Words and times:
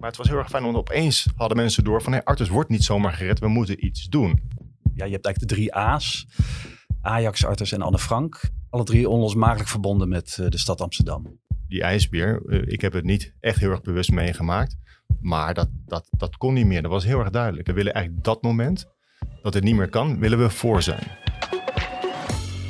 Maar 0.00 0.08
het 0.08 0.18
was 0.18 0.28
heel 0.28 0.38
erg 0.38 0.48
fijn, 0.48 0.62
want 0.62 0.76
opeens 0.76 1.28
hadden 1.36 1.56
mensen 1.56 1.84
door 1.84 2.02
van... 2.02 2.12
Hey, 2.12 2.24
Artus 2.24 2.48
wordt 2.48 2.70
niet 2.70 2.84
zomaar 2.84 3.12
gered, 3.12 3.38
we 3.38 3.48
moeten 3.48 3.84
iets 3.84 4.04
doen. 4.04 4.42
Ja, 4.94 5.04
je 5.04 5.12
hebt 5.12 5.24
eigenlijk 5.24 5.38
de 5.38 5.54
drie 5.54 5.74
A's. 5.74 6.26
Ajax, 7.00 7.44
Artus 7.44 7.72
en 7.72 7.82
Anne 7.82 7.98
Frank. 7.98 8.40
Alle 8.70 8.84
drie 8.84 9.08
onlosmakelijk 9.08 9.68
verbonden 9.68 10.08
met 10.08 10.36
uh, 10.40 10.48
de 10.48 10.58
stad 10.58 10.80
Amsterdam. 10.80 11.38
Die 11.68 11.82
ijsbeer, 11.82 12.42
uh, 12.44 12.62
ik 12.66 12.80
heb 12.80 12.92
het 12.92 13.04
niet 13.04 13.34
echt 13.40 13.58
heel 13.58 13.70
erg 13.70 13.80
bewust 13.80 14.10
meegemaakt. 14.10 14.76
Maar 15.20 15.54
dat, 15.54 15.68
dat, 15.86 16.08
dat 16.10 16.36
kon 16.36 16.54
niet 16.54 16.66
meer. 16.66 16.82
Dat 16.82 16.90
was 16.90 17.04
heel 17.04 17.18
erg 17.18 17.30
duidelijk. 17.30 17.66
We 17.66 17.72
willen 17.72 17.92
eigenlijk 17.92 18.24
dat 18.24 18.42
moment 18.42 18.86
dat 19.42 19.54
het 19.54 19.64
niet 19.64 19.76
meer 19.76 19.88
kan, 19.88 20.18
willen 20.18 20.38
we 20.38 20.50
voor 20.50 20.82
zijn. 20.82 21.06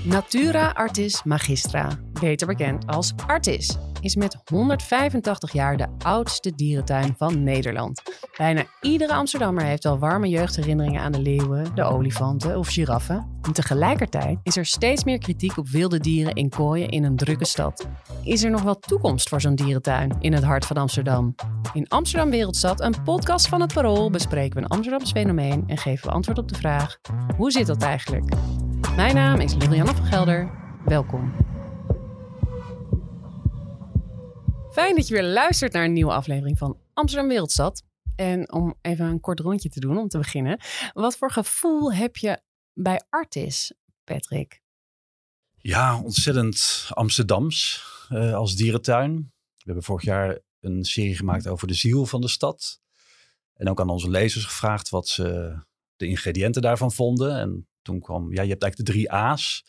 Natura 0.04 0.70
Artis 0.70 1.22
Magistra, 1.22 1.98
beter 2.20 2.46
bekend 2.46 2.86
als 2.86 3.12
Artis, 3.26 3.78
is 4.00 4.16
met 4.16 4.36
185 4.44 5.52
jaar 5.52 5.76
de 5.76 5.86
oudste 5.98 6.54
dierentuin 6.54 7.14
van 7.18 7.42
Nederland. 7.42 8.02
Bijna 8.36 8.64
iedere 8.80 9.12
Amsterdammer 9.12 9.64
heeft 9.64 9.84
al 9.84 9.98
warme 9.98 10.28
jeugdherinneringen 10.28 11.00
aan 11.00 11.12
de 11.12 11.20
leeuwen, 11.20 11.74
de 11.74 11.82
olifanten 11.82 12.58
of 12.58 12.68
giraffen. 12.68 13.38
En 13.42 13.52
tegelijkertijd 13.52 14.38
is 14.42 14.56
er 14.56 14.66
steeds 14.66 15.04
meer 15.04 15.18
kritiek 15.18 15.56
op 15.56 15.68
wilde 15.68 16.00
dieren 16.00 16.34
in 16.34 16.48
kooien 16.48 16.88
in 16.88 17.04
een 17.04 17.16
drukke 17.16 17.44
stad. 17.44 17.88
Is 18.22 18.42
er 18.42 18.50
nog 18.50 18.62
wel 18.62 18.78
toekomst 18.78 19.28
voor 19.28 19.40
zo'n 19.40 19.54
dierentuin 19.54 20.16
in 20.20 20.32
het 20.32 20.44
hart 20.44 20.66
van 20.66 20.76
Amsterdam? 20.76 21.34
In 21.72 21.88
Amsterdam 21.88 22.30
Wereldstad, 22.30 22.80
een 22.80 23.02
podcast 23.04 23.48
van 23.48 23.60
het 23.60 23.72
Parool, 23.72 24.10
bespreken 24.10 24.56
we 24.56 24.62
een 24.62 24.70
Amsterdams 24.70 25.10
fenomeen 25.10 25.64
en 25.66 25.78
geven 25.78 26.06
we 26.06 26.12
antwoord 26.12 26.38
op 26.38 26.48
de 26.48 26.54
vraag: 26.54 26.98
hoe 27.36 27.50
zit 27.50 27.66
dat 27.66 27.82
eigenlijk? 27.82 28.34
Mijn 28.96 29.14
naam 29.14 29.40
is 29.40 29.54
Lilianne 29.54 29.94
van 29.94 30.06
Gelder. 30.06 30.50
Welkom. 30.84 31.32
Fijn 34.72 34.96
dat 34.96 35.08
je 35.08 35.14
weer 35.14 35.24
luistert 35.24 35.72
naar 35.72 35.84
een 35.84 35.92
nieuwe 35.92 36.12
aflevering 36.12 36.58
van 36.58 36.78
Amsterdam 36.94 37.28
Wereldstad. 37.28 37.82
En 38.16 38.52
om 38.52 38.74
even 38.80 39.04
een 39.04 39.20
kort 39.20 39.40
rondje 39.40 39.68
te 39.68 39.80
doen 39.80 39.98
om 39.98 40.08
te 40.08 40.18
beginnen. 40.18 40.60
Wat 40.92 41.16
voor 41.16 41.30
gevoel 41.30 41.92
heb 41.92 42.16
je 42.16 42.40
bij 42.72 43.02
Artis, 43.08 43.72
Patrick? 44.04 44.62
Ja, 45.56 46.00
ontzettend 46.02 46.88
Amsterdams 46.90 47.84
uh, 48.10 48.34
als 48.34 48.56
dierentuin. 48.56 49.32
We 49.56 49.62
hebben 49.64 49.84
vorig 49.84 50.04
jaar 50.04 50.38
een 50.60 50.84
serie 50.84 51.16
gemaakt 51.16 51.48
over 51.48 51.66
de 51.66 51.74
ziel 51.74 52.06
van 52.06 52.20
de 52.20 52.28
stad. 52.28 52.80
En 53.54 53.68
ook 53.68 53.80
aan 53.80 53.88
onze 53.88 54.10
lezers 54.10 54.44
gevraagd 54.44 54.88
wat 54.88 55.08
ze 55.08 55.58
de 55.96 56.06
ingrediënten 56.06 56.62
daarvan 56.62 56.92
vonden. 56.92 57.38
En 57.38 57.68
toen 57.82 58.00
kwam, 58.00 58.32
ja, 58.32 58.42
je 58.42 58.50
hebt 58.50 58.62
eigenlijk 58.62 58.76
de 58.76 58.92
drie 58.92 59.12
A's. 59.12 59.64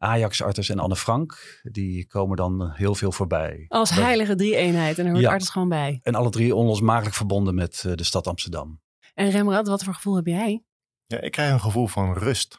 Ajax, 0.00 0.42
Artes 0.42 0.68
en 0.68 0.78
Anne 0.78 0.96
Frank. 0.96 1.60
Die 1.62 2.06
komen 2.06 2.36
dan 2.36 2.70
heel 2.70 2.94
veel 2.94 3.12
voorbij. 3.12 3.64
Als 3.68 3.90
heilige 3.90 4.34
drie-eenheid. 4.34 4.98
En 4.98 5.06
er 5.06 5.12
hoort 5.12 5.22
ja. 5.22 5.38
Gewoon 5.38 5.68
bij. 5.68 6.00
En 6.02 6.14
alle 6.14 6.30
drie 6.30 6.54
onlosmakelijk 6.54 7.14
verbonden 7.14 7.54
met 7.54 7.82
uh, 7.86 7.94
de 7.94 8.04
stad 8.04 8.26
Amsterdam. 8.26 8.80
En 9.14 9.30
Rembrandt, 9.30 9.68
wat 9.68 9.84
voor 9.84 9.94
gevoel 9.94 10.16
heb 10.16 10.26
jij? 10.26 10.64
Ja, 11.06 11.20
ik 11.20 11.32
krijg 11.32 11.52
een 11.52 11.60
gevoel 11.60 11.86
van 11.86 12.12
rust. 12.12 12.58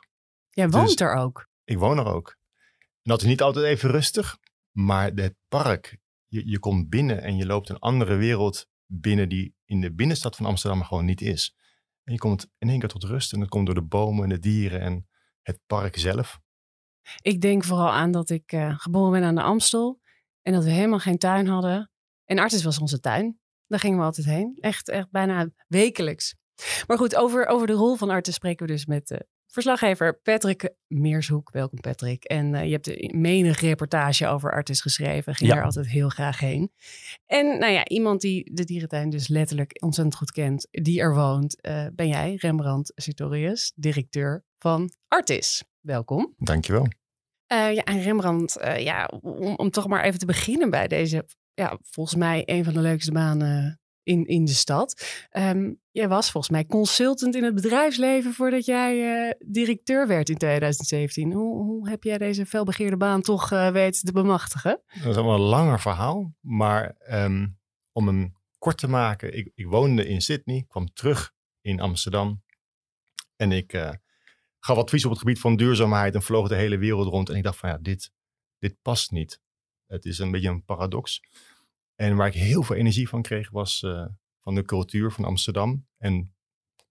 Jij 0.50 0.69
woont 0.69 0.88
dus, 0.88 0.95
er 0.95 1.14
ook? 1.14 1.47
Ik 1.64 1.78
woon 1.78 1.97
er 1.97 2.06
ook. 2.06 2.38
En 2.80 3.12
dat 3.12 3.22
is 3.22 3.28
niet 3.28 3.42
altijd 3.42 3.66
even 3.66 3.89
rustig. 3.89 4.38
Maar 4.72 5.12
het 5.16 5.36
park, 5.47 5.97
je, 6.28 6.50
je 6.50 6.59
komt 6.59 6.89
binnen 6.89 7.22
en 7.22 7.38
je 7.38 7.45
loopt 7.45 7.69
een 7.69 7.80
andere 7.80 8.16
wereld 8.16 8.67
binnen 8.86 9.30
die 9.30 9.56
in 9.66 9.81
de 9.81 9.94
binnenstad 9.94 10.36
van 10.36 10.45
Amsterdam 10.45 10.84
gewoon 10.84 11.06
niet 11.06 11.22
is. 11.22 11.56
En 12.03 12.14
je 12.14 12.19
komt 12.19 12.50
in 12.58 12.69
één 12.69 12.80
keer 12.80 12.89
tot 12.89 13.03
rust 13.03 13.34
en 13.34 13.39
dat 13.39 13.50
komt 13.50 13.66
door 13.66 13.75
de 13.75 13.84
bomen 13.84 14.23
en 14.23 14.30
de 14.30 14.39
dieren 14.39 14.81
en 14.81 15.08
het 15.42 15.59
park 15.67 15.97
zelf. 15.97 16.39
Ik 17.22 17.42
denk 17.42 17.64
vooral 17.64 17.92
aan 17.92 18.12
dat 18.12 18.30
ik 18.30 18.52
uh, 18.52 18.80
geboren 18.80 19.12
ben 19.12 19.24
aan 19.24 19.36
de 19.36 19.42
Amstel 19.42 20.00
en 20.42 20.54
dat 20.54 20.64
we 20.64 20.70
helemaal 20.70 21.00
geen 21.00 21.18
tuin 21.18 21.48
hadden. 21.48 21.92
En 22.26 22.40
Artis 22.40 22.64
was 22.64 22.80
onze 22.80 23.00
tuin. 23.00 23.40
Daar 23.68 23.80
gingen 23.80 23.98
we 23.98 24.04
altijd 24.04 24.26
heen. 24.26 24.58
Echt, 24.60 24.90
echt 24.90 25.12
bijna 25.12 25.50
wekelijks. 25.68 26.36
Maar 26.88 26.98
goed, 26.98 27.16
over, 27.16 27.46
over 27.46 27.68
de 27.68 27.74
rol 27.74 27.96
van 27.96 28.10
Artis 28.10 28.36
spreken 28.36 28.66
we 28.66 28.72
dus 28.72 28.86
met 28.86 29.12
uh, 29.12 29.18
verslaggever 29.48 30.20
Patrick 30.20 30.74
Meershoek. 30.88 31.52
Welkom 31.52 31.80
Patrick. 31.80 32.24
En 32.24 32.53
uh, 32.53 32.66
je 32.66 32.72
hebt 32.72 32.88
een 32.88 33.22
menig 33.22 33.59
reportage 33.59 34.28
over 34.28 34.52
Artis 34.52 34.81
geschreven. 34.81 35.36
Ging 35.36 35.50
ja. 35.50 35.56
daar 35.56 35.66
altijd 35.66 35.88
heel 35.88 36.09
graag 36.09 36.40
heen. 36.40 36.72
En 37.25 37.59
nou 37.59 37.72
ja, 37.72 37.88
iemand 37.88 38.22
die 38.22 38.54
de 38.54 38.64
dierentuin 38.64 39.09
dus 39.09 39.28
letterlijk 39.28 39.84
ontzettend 39.84 40.16
goed 40.16 40.31
kent, 40.31 40.68
die 40.72 41.00
er 41.00 41.16
woont, 41.16 41.58
uh, 41.68 41.86
ben 41.94 42.08
jij, 42.08 42.36
Rembrandt 42.36 42.92
Sartorius, 42.96 43.72
directeur 43.75 44.44
van 44.58 44.92
Artis. 45.08 45.64
Welkom. 45.80 46.34
Dankjewel. 46.38 46.88
Uh, 47.53 47.73
ja, 47.73 47.84
en 47.84 48.01
Rembrandt, 48.01 48.57
ja, 48.78 49.06
om, 49.56 49.69
toch 49.69 49.88
maar 49.88 50.03
even 50.03 50.19
te 50.19 50.25
beginnen 50.25 50.69
bij 50.69 50.88
deze, 50.88 51.25
ja, 51.53 51.78
volgens 51.81 52.16
mij 52.16 52.44
een 52.45 52.63
van 52.63 52.73
de 52.73 52.79
leukste 52.79 53.12
banen 53.12 53.81
in, 54.03 54.25
in 54.25 54.45
de 54.45 54.53
stad. 54.53 55.06
Um, 55.31 55.79
jij 55.91 56.07
was 56.07 56.31
volgens 56.31 56.53
mij 56.53 56.66
consultant 56.66 57.35
in 57.35 57.44
het 57.44 57.56
bedrijfsleven 57.56 58.34
voordat 58.34 58.66
jij 58.66 59.25
uh, 59.28 59.31
directeur 59.39 60.07
werd 60.07 60.29
in 60.29 60.38
2017. 60.38 61.31
Hoe, 61.31 61.63
hoe 61.63 61.89
heb 61.89 62.03
jij 62.03 62.17
deze 62.17 62.45
felbegeerde 62.45 62.97
baan 62.97 63.22
toch 63.22 63.50
weten 63.50 64.06
te 64.06 64.12
bemachtigen? 64.12 64.81
Dat 64.94 65.12
is 65.12 65.16
allemaal 65.16 65.35
een 65.35 65.41
langer 65.41 65.79
verhaal, 65.79 66.33
maar 66.39 66.95
um, 67.09 67.57
om 67.91 68.07
hem 68.07 68.35
kort 68.57 68.78
te 68.78 68.88
maken. 68.88 69.38
Ik, 69.38 69.51
ik, 69.56 69.68
woonde 69.68 70.07
in 70.07 70.22
Sydney, 70.22 70.66
kwam 70.68 70.94
terug 70.94 71.33
in 71.62 71.79
Amsterdam 71.79 72.44
en 73.35 73.51
ik 73.51 73.73
gaf 74.64 74.78
advies 74.78 75.06
op 75.06 75.12
het 75.12 75.20
gebied 75.20 75.40
van 75.40 75.56
duurzaamheid 75.56 76.16
en 76.16 76.22
vloog 76.22 76.48
de 76.48 76.56
hele 76.56 76.78
wereld 76.78 77.08
rond. 77.08 77.30
En 77.30 77.36
ik 77.36 77.44
dacht 77.44 77.58
van 77.58 77.70
ja, 77.70 77.78
dit, 77.78 78.12
dit 78.60 78.76
past 78.82 79.12
niet. 79.12 79.42
Het 79.88 80.06
is 80.06 80.20
een 80.20 80.32
beetje 80.32 80.50
een 80.50 80.66
paradox. 80.66 81.22
En 81.96 82.16
waar 82.16 82.28
ik 82.28 82.34
heel 82.34 82.64
veel 82.64 82.76
energie 82.76 83.10
van 83.10 83.22
kreeg 83.22 83.50
was 83.50 83.82
uh, 83.82 84.06
van 84.42 84.56
de 84.56 84.64
cultuur 84.64 85.12
van 85.12 85.26
Amsterdam 85.26 85.88
en 85.98 86.34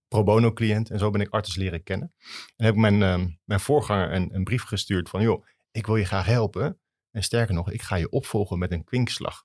pro 0.08 0.22
bono 0.22 0.52
cliënt. 0.52 0.90
En 0.90 0.98
zo 0.98 1.10
ben 1.10 1.20
ik 1.20 1.28
artis 1.28 1.56
leren 1.56 1.82
kennen. 1.82 2.12
En 2.56 2.64
heb 2.64 2.74
ik 2.74 2.80
mijn, 2.80 3.00
uh, 3.00 3.26
mijn 3.44 3.60
voorganger 3.60 4.12
een, 4.12 4.34
een, 4.34 4.44
brief 4.44 4.62
gestuurd 4.62 5.08
van 5.08 5.22
joh, 5.22 5.44
ik 5.70 5.86
wil 5.86 5.96
je 5.96 6.04
graag 6.04 6.26
helpen. 6.26 6.80
En 7.10 7.22
sterker 7.22 7.54
nog, 7.54 7.70
ik 7.70 7.82
ga 7.82 7.96
je 7.96 8.10
opvolgen 8.10 8.58
met 8.58 8.72
een 8.72 8.84
kwinkslag. 8.84 9.44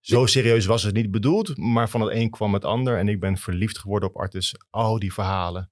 Zo 0.00 0.26
serieus 0.26 0.66
was 0.66 0.82
het 0.82 0.94
niet 0.94 1.10
bedoeld, 1.10 1.56
maar 1.56 1.88
van 1.88 2.00
het 2.00 2.12
een 2.12 2.30
kwam 2.30 2.54
het 2.54 2.64
ander. 2.64 2.98
En 2.98 3.08
ik 3.08 3.20
ben 3.20 3.36
verliefd 3.36 3.78
geworden 3.78 4.08
op 4.08 4.16
Artis. 4.16 4.54
Al 4.70 4.98
die 4.98 5.12
verhalen. 5.12 5.70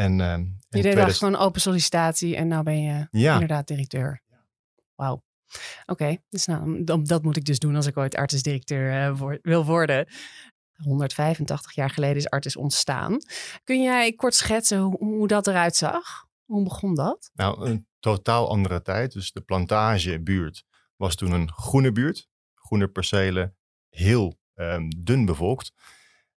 En, 0.00 0.18
uh, 0.18 0.36
je 0.68 0.94
deed 0.94 1.14
gewoon 1.14 1.36
open 1.36 1.60
sollicitatie 1.60 2.36
en 2.36 2.48
nou 2.48 2.62
ben 2.62 2.82
je 2.82 3.06
ja. 3.10 3.32
inderdaad 3.32 3.66
directeur. 3.66 4.22
Wauw. 4.94 5.12
Oké, 5.12 5.22
okay, 5.86 6.24
dus 6.28 6.46
nou, 6.46 6.84
dat 6.84 7.22
moet 7.22 7.36
ik 7.36 7.44
dus 7.44 7.58
doen 7.58 7.76
als 7.76 7.86
ik 7.86 7.96
ooit 7.96 8.16
artisdirecteur 8.16 9.08
uh, 9.08 9.16
voor, 9.16 9.38
wil 9.42 9.64
worden. 9.64 10.06
185 10.72 11.74
jaar 11.74 11.90
geleden 11.90 12.16
is 12.16 12.30
Artis 12.30 12.56
ontstaan. 12.56 13.18
Kun 13.64 13.82
jij 13.82 14.12
kort 14.12 14.34
schetsen 14.34 14.78
hoe, 14.78 14.96
hoe, 14.98 15.28
dat 15.28 15.46
eruit 15.46 15.76
zag? 15.76 16.26
Hoe 16.44 16.64
begon 16.64 16.94
dat? 16.94 17.30
Nou, 17.34 17.68
een 17.68 17.86
totaal 17.98 18.48
andere 18.48 18.82
tijd. 18.82 19.12
Dus 19.12 19.32
de 19.32 19.40
plantagebuurt 19.40 20.64
was 20.96 21.14
toen 21.14 21.32
een 21.32 21.52
groene 21.52 21.92
buurt. 21.92 22.28
Groene 22.54 22.88
percelen, 22.88 23.56
heel 23.88 24.38
um, 24.54 25.04
dun 25.04 25.24
bevolkt. 25.24 25.72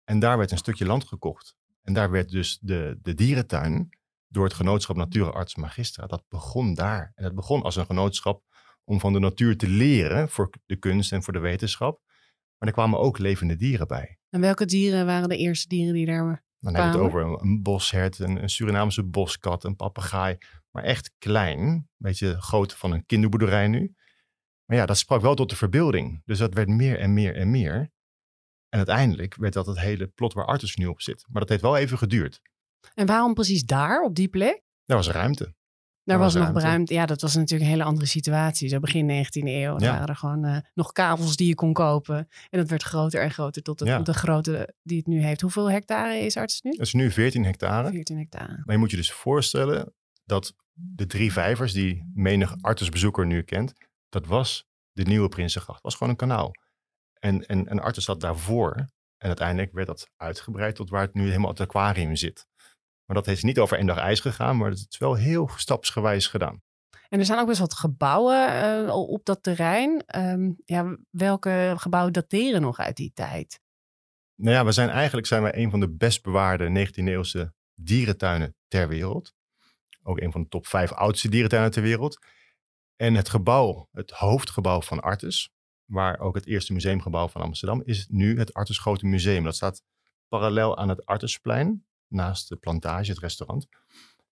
En 0.03 0.19
daar 0.19 0.37
werd 0.37 0.51
een 0.51 0.57
stukje 0.57 0.85
land 0.85 1.03
gekocht. 1.03 1.55
En 1.83 1.93
daar 1.93 2.11
werd 2.11 2.29
dus 2.29 2.59
de, 2.61 2.99
de 3.01 3.13
dierentuin 3.13 3.89
door 4.27 4.43
het 4.43 4.53
genootschap 4.53 4.95
Natuurarts 4.95 5.55
Magistra. 5.55 6.05
Dat 6.05 6.23
begon 6.29 6.73
daar. 6.73 7.11
En 7.15 7.23
dat 7.23 7.35
begon 7.35 7.61
als 7.61 7.75
een 7.75 7.85
genootschap 7.85 8.43
om 8.83 8.99
van 8.99 9.13
de 9.13 9.19
natuur 9.19 9.57
te 9.57 9.67
leren 9.67 10.29
voor 10.29 10.49
de 10.65 10.75
kunst 10.75 11.11
en 11.11 11.23
voor 11.23 11.33
de 11.33 11.39
wetenschap. 11.39 12.01
Maar 12.57 12.69
er 12.69 12.73
kwamen 12.73 12.99
ook 12.99 13.17
levende 13.17 13.55
dieren 13.55 13.87
bij. 13.87 14.17
En 14.29 14.41
welke 14.41 14.65
dieren 14.65 15.05
waren 15.05 15.29
de 15.29 15.37
eerste 15.37 15.67
dieren 15.67 15.93
die 15.93 16.05
daar 16.05 16.23
waren? 16.23 16.43
Dan 16.59 16.75
hebben 16.75 16.91
we 16.91 16.97
het 16.97 17.07
over 17.07 17.41
een 17.41 17.61
boshert, 17.61 18.19
een, 18.19 18.41
een 18.41 18.49
Surinaamse 18.49 19.03
boskat, 19.03 19.63
een 19.63 19.75
papegaai. 19.75 20.37
Maar 20.71 20.83
echt 20.83 21.11
klein, 21.17 21.59
een 21.59 21.87
beetje 21.97 22.41
grootte 22.41 22.77
van 22.77 22.91
een 22.91 23.05
kinderboerderij 23.05 23.67
nu. 23.67 23.95
Maar 24.65 24.77
ja, 24.77 24.85
dat 24.85 24.97
sprak 24.97 25.21
wel 25.21 25.35
tot 25.35 25.49
de 25.49 25.55
verbeelding. 25.55 26.21
Dus 26.25 26.37
dat 26.37 26.53
werd 26.53 26.67
meer 26.67 26.99
en 26.99 27.13
meer 27.13 27.35
en 27.35 27.51
meer. 27.51 27.91
En 28.73 28.79
uiteindelijk 28.79 29.35
werd 29.35 29.53
dat 29.53 29.65
het 29.65 29.79
hele 29.79 30.07
plot 30.07 30.33
waar 30.33 30.45
Artus 30.45 30.75
nu 30.75 30.85
op 30.85 31.01
zit. 31.01 31.25
Maar 31.29 31.41
dat 31.41 31.49
heeft 31.49 31.61
wel 31.61 31.77
even 31.77 31.97
geduurd. 31.97 32.41
En 32.93 33.05
waarom 33.05 33.33
precies 33.33 33.63
daar, 33.63 34.01
op 34.01 34.15
die 34.15 34.27
plek? 34.27 34.61
Daar 34.85 34.97
was 34.97 35.09
ruimte. 35.09 35.53
Daar 36.03 36.19
was, 36.19 36.33
nog 36.33 36.61
ruimte. 36.61 36.93
Ja, 36.93 37.05
dat 37.05 37.21
was 37.21 37.35
natuurlijk 37.35 37.61
een 37.61 37.75
hele 37.75 37.83
andere 37.83 38.05
situatie. 38.05 38.69
Zo 38.69 38.79
begin 38.79 39.25
19e 39.25 39.41
eeuw 39.43 39.79
ja. 39.79 39.91
waren 39.91 40.07
er 40.07 40.15
gewoon 40.15 40.45
uh, 40.45 40.57
nog 40.73 40.91
kavels 40.91 41.35
die 41.35 41.47
je 41.47 41.55
kon 41.55 41.73
kopen. 41.73 42.17
En 42.49 42.59
dat 42.59 42.69
werd 42.69 42.83
groter 42.83 43.21
en 43.21 43.31
groter 43.31 43.61
tot 43.61 43.79
de, 43.79 43.85
ja. 43.85 43.99
de 43.99 44.13
grootte 44.13 44.75
die 44.83 44.97
het 44.97 45.07
nu 45.07 45.21
heeft. 45.21 45.41
Hoeveel 45.41 45.71
hectare 45.71 46.17
is 46.17 46.37
Arts 46.37 46.61
nu? 46.61 46.71
Het 46.71 46.79
is 46.79 46.93
nu 46.93 47.11
14 47.11 47.43
hectare. 47.43 47.89
14 47.89 48.17
hectare. 48.17 48.61
Maar 48.63 48.75
je 48.75 48.77
moet 48.77 48.91
je 48.91 48.97
dus 48.97 49.11
voorstellen 49.11 49.93
dat 50.25 50.53
de 50.73 51.05
drie 51.05 51.31
vijvers 51.31 51.73
die 51.73 52.11
menig 52.13 52.55
artsbezoeker 52.61 53.25
nu 53.25 53.41
kent, 53.41 53.73
dat 54.09 54.25
was 54.25 54.65
de 54.91 55.03
nieuwe 55.03 55.29
Prinsengracht. 55.29 55.83
Dat 55.83 55.91
was 55.91 55.95
gewoon 55.95 56.09
een 56.09 56.27
kanaal. 56.27 56.51
En, 57.23 57.45
en, 57.45 57.67
en 57.67 57.93
zat 58.01 58.21
daarvoor. 58.21 58.75
En 59.17 59.27
uiteindelijk 59.27 59.71
werd 59.71 59.87
dat 59.87 60.09
uitgebreid 60.15 60.75
tot 60.75 60.89
waar 60.89 61.01
het 61.01 61.13
nu 61.13 61.27
helemaal 61.27 61.49
het 61.49 61.59
aquarium 61.59 62.15
zit. 62.15 62.47
Maar 63.05 63.15
dat 63.15 63.25
heeft 63.25 63.43
niet 63.43 63.59
over 63.59 63.77
één 63.77 63.85
dag 63.85 63.97
ijs 63.97 64.19
gegaan, 64.19 64.57
maar 64.57 64.69
het 64.69 64.85
is 64.89 64.97
wel 64.97 65.15
heel 65.15 65.49
stapsgewijs 65.55 66.27
gedaan. 66.27 66.61
En 67.09 67.19
er 67.19 67.25
zijn 67.25 67.39
ook 67.39 67.47
best 67.47 67.59
wat 67.59 67.73
gebouwen 67.73 68.49
uh, 68.85 68.95
op 68.95 69.25
dat 69.25 69.43
terrein. 69.43 70.03
Um, 70.15 70.55
ja, 70.65 70.97
welke 71.09 71.73
gebouwen 71.77 72.13
dateren 72.13 72.61
nog 72.61 72.79
uit 72.79 72.95
die 72.95 73.11
tijd? 73.13 73.59
Nou 74.35 74.55
ja, 74.55 74.65
we 74.65 74.71
zijn 74.71 74.89
eigenlijk 74.89 75.27
zijn 75.27 75.41
wij 75.41 75.57
een 75.57 75.69
van 75.69 75.79
de 75.79 75.89
best 75.89 76.23
bewaarde 76.23 76.87
19e-eeuwse 76.87 77.53
dierentuinen 77.75 78.55
ter 78.67 78.87
wereld. 78.87 79.33
Ook 80.03 80.19
een 80.19 80.31
van 80.31 80.41
de 80.41 80.47
top 80.47 80.67
vijf 80.67 80.91
oudste 80.91 81.29
dierentuinen 81.29 81.71
ter 81.71 81.81
wereld. 81.81 82.25
En 82.95 83.15
het 83.15 83.29
gebouw, 83.29 83.87
het 83.91 84.11
hoofdgebouw 84.11 84.81
van 84.81 84.99
Artus, 84.99 85.53
waar 85.85 86.19
ook 86.19 86.35
het 86.35 86.45
eerste 86.45 86.73
museumgebouw 86.73 87.27
van 87.27 87.41
Amsterdam, 87.41 87.81
is 87.85 88.07
nu 88.09 88.37
het 88.37 88.53
Artus 88.53 88.79
Grote 88.79 89.05
Museum. 89.05 89.43
Dat 89.43 89.55
staat 89.55 89.83
parallel 90.27 90.77
aan 90.77 90.89
het 90.89 91.05
Artusplein, 91.05 91.85
naast 92.07 92.49
de 92.49 92.55
plantage, 92.55 93.11
het 93.11 93.19
restaurant. 93.19 93.67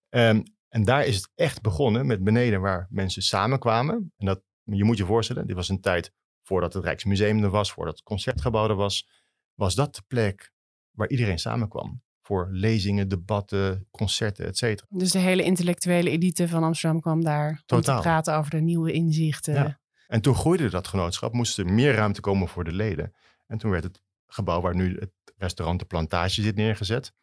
Um, 0.09 0.43
en 0.69 0.83
daar 0.83 1.05
is 1.05 1.15
het 1.15 1.29
echt 1.35 1.61
begonnen 1.61 2.05
met 2.05 2.23
beneden 2.23 2.61
waar 2.61 2.87
mensen 2.89 3.21
samenkwamen. 3.21 4.13
En 4.17 4.25
dat, 4.25 4.41
je 4.63 4.83
moet 4.83 4.97
je 4.97 5.05
voorstellen, 5.05 5.47
dit 5.47 5.55
was 5.55 5.69
een 5.69 5.81
tijd 5.81 6.13
voordat 6.41 6.73
het 6.73 6.83
Rijksmuseum 6.83 7.43
er 7.43 7.49
was, 7.49 7.71
voordat 7.71 7.95
het 7.95 8.03
Concertgebouw 8.03 8.69
er 8.69 8.75
was. 8.75 9.09
Was 9.53 9.75
dat 9.75 9.95
de 9.95 10.01
plek 10.07 10.53
waar 10.91 11.09
iedereen 11.09 11.39
samenkwam? 11.39 12.01
Voor 12.21 12.47
lezingen, 12.51 13.07
debatten, 13.07 13.87
concerten, 13.91 14.45
et 14.45 14.57
cetera. 14.57 14.87
Dus 14.89 15.11
de 15.11 15.19
hele 15.19 15.43
intellectuele 15.43 16.09
elite 16.09 16.47
van 16.47 16.63
Amsterdam 16.63 17.01
kwam 17.01 17.23
daar 17.23 17.63
om 17.67 17.81
te 17.81 17.97
praten 18.01 18.35
over 18.35 18.51
de 18.51 18.61
nieuwe 18.61 18.91
inzichten. 18.91 19.53
Ja. 19.53 19.79
En 20.11 20.21
toen 20.21 20.35
groeide 20.35 20.69
dat 20.69 20.87
genootschap, 20.87 21.33
moest 21.33 21.57
er 21.57 21.65
meer 21.65 21.93
ruimte 21.93 22.21
komen 22.21 22.47
voor 22.47 22.63
de 22.63 22.73
leden. 22.73 23.13
En 23.47 23.57
toen 23.57 23.71
werd 23.71 23.83
het 23.83 24.01
gebouw 24.27 24.61
waar 24.61 24.75
nu 24.75 24.97
het 24.99 25.11
restaurant 25.37 25.79
De 25.79 25.85
Plantage 25.85 26.41
zit 26.41 26.55
neergezet. 26.55 27.13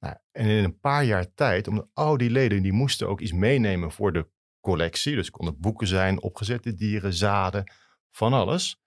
Nou, 0.00 0.14
en 0.32 0.46
in 0.46 0.64
een 0.64 0.80
paar 0.80 1.04
jaar 1.04 1.34
tijd, 1.34 1.68
omdat 1.68 1.88
al 1.92 2.16
die 2.16 2.30
leden 2.30 2.62
die 2.62 2.72
moesten 2.72 3.08
ook 3.08 3.20
iets 3.20 3.32
meenemen 3.32 3.92
voor 3.92 4.12
de 4.12 4.28
collectie. 4.60 5.14
Dus 5.14 5.30
konden 5.30 5.60
boeken 5.60 5.86
zijn, 5.86 6.22
opgezette 6.22 6.74
dieren, 6.74 7.12
zaden, 7.12 7.72
van 8.10 8.32
alles. 8.32 8.80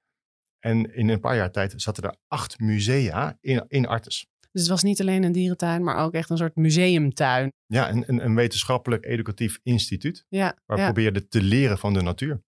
En 0.60 0.96
in 0.96 1.10
een 1.10 1.20
paar 1.20 1.36
jaar 1.36 1.52
tijd 1.52 1.74
zaten 1.76 2.04
er 2.04 2.16
acht 2.28 2.60
musea 2.60 3.38
in, 3.42 3.66
in 3.68 3.88
Artes. 3.88 4.28
Dus 4.52 4.62
het 4.62 4.70
was 4.70 4.84
niet 4.84 5.02
alleen 5.02 5.24
een 5.24 5.32
dierentuin, 5.32 5.84
maar 5.84 5.98
ook 5.98 6.14
echt 6.14 6.30
een 6.30 6.38
soort 6.38 6.56
museumtuin. 6.56 7.52
Ja, 7.66 7.90
een, 7.90 8.04
een, 8.08 8.26
een 8.26 8.36
wetenschappelijk 8.36 9.06
educatief 9.06 9.60
instituut. 9.64 10.26
Ja, 10.30 10.58
waar 10.66 10.78
ja. 10.78 10.84
probeerde 10.84 11.28
te 11.28 11.42
leren 11.42 11.78
van 11.78 11.94
de 11.94 12.02
natuur. 12.02 12.42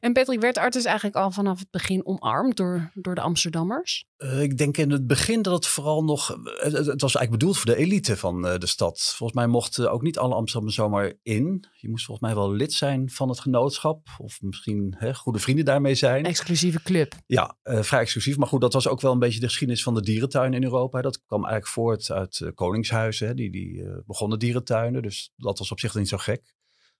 En 0.00 0.12
Patrick, 0.12 0.40
werd 0.40 0.58
Artis 0.58 0.84
eigenlijk 0.84 1.16
al 1.16 1.30
vanaf 1.30 1.58
het 1.58 1.70
begin 1.70 2.06
omarmd 2.06 2.56
door, 2.56 2.90
door 2.94 3.14
de 3.14 3.20
Amsterdammers? 3.20 4.04
Uh, 4.18 4.42
ik 4.42 4.58
denk 4.58 4.76
in 4.76 4.90
het 4.90 5.06
begin 5.06 5.42
dat 5.42 5.54
het 5.54 5.66
vooral 5.66 6.04
nog... 6.04 6.28
Het, 6.28 6.72
het, 6.72 7.00
was 7.00 7.14
eigenlijk 7.14 7.30
bedoeld 7.30 7.56
voor 7.56 7.70
de 7.70 7.76
elite 7.76 8.16
van 8.16 8.46
uh, 8.46 8.58
de 8.58 8.66
stad. 8.66 9.14
Volgens 9.16 9.38
mij 9.38 9.46
mochten 9.46 9.92
ook 9.92 10.02
niet 10.02 10.18
alle 10.18 10.34
Amsterdammers 10.34 10.76
zomaar 10.76 11.12
in. 11.22 11.64
Je 11.76 11.88
moest 11.88 12.04
volgens 12.04 12.26
mij 12.26 12.36
wel 12.36 12.52
lid 12.52 12.72
zijn 12.72 13.10
van 13.10 13.28
het 13.28 13.40
genootschap. 13.40 14.06
Of 14.18 14.42
misschien 14.42 14.94
hè, 14.98 15.14
goede 15.14 15.38
vrienden 15.38 15.64
daarmee 15.64 15.94
zijn. 15.94 16.24
Exclusieve 16.24 16.82
club. 16.82 17.14
Ja, 17.26 17.56
uh, 17.64 17.82
vrij 17.82 18.00
exclusief. 18.00 18.36
Maar 18.36 18.48
goed, 18.48 18.60
dat 18.60 18.72
was 18.72 18.88
ook 18.88 19.00
wel 19.00 19.12
een 19.12 19.18
beetje 19.18 19.40
de 19.40 19.46
geschiedenis 19.46 19.82
van 19.82 19.94
de 19.94 20.02
dierentuin 20.02 20.54
in 20.54 20.62
Europa. 20.62 21.02
Dat 21.02 21.22
kwam 21.26 21.40
eigenlijk 21.40 21.72
voort 21.72 22.10
uit 22.10 22.50
koningshuizen. 22.54 23.36
Die, 23.36 23.50
die 23.50 23.84
begonnen 24.06 24.38
dierentuinen. 24.38 25.02
Dus 25.02 25.32
dat 25.36 25.58
was 25.58 25.70
op 25.70 25.80
zich 25.80 25.94
niet 25.94 26.08
zo 26.08 26.16
gek. 26.16 26.55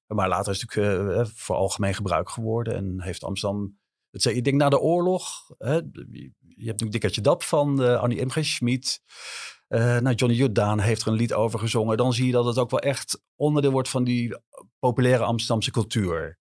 Maar 0.06 0.28
later 0.28 0.52
is 0.52 0.60
het 0.60 0.74
natuurlijk 0.74 1.18
uh, 1.18 1.34
voor 1.34 1.56
algemeen 1.56 1.94
gebruik 1.94 2.28
geworden. 2.28 2.74
En 2.74 3.02
heeft 3.02 3.24
Amsterdam, 3.24 3.78
het, 4.10 4.24
ik 4.24 4.44
denk 4.44 4.56
na 4.56 4.68
de 4.68 4.80
oorlog, 4.80 5.24
hè, 5.58 5.74
je 5.74 6.64
hebt 6.64 6.80
natuurlijk 6.80 6.92
Dikkertje 6.92 7.20
Dap 7.20 7.42
van 7.42 7.82
uh, 7.82 8.00
Annie 8.00 8.24
M. 8.24 8.30
Schmid. 8.30 9.00
Nou, 9.68 10.14
Johnny 10.14 10.36
Jordaan 10.36 10.80
heeft 10.80 11.02
er 11.02 11.08
een 11.08 11.14
lied 11.14 11.34
over 11.34 11.58
gezongen. 11.58 11.96
Dan 11.96 12.12
zie 12.12 12.26
je 12.26 12.32
dat 12.32 12.44
het 12.44 12.58
ook 12.58 12.70
wel 12.70 12.80
echt 12.80 13.22
onderdeel 13.34 13.70
wordt 13.70 13.88
van 13.88 14.04
die 14.04 14.38
populaire 14.78 15.24
Amsterdamse 15.24 15.70
cultuur. 15.70 16.38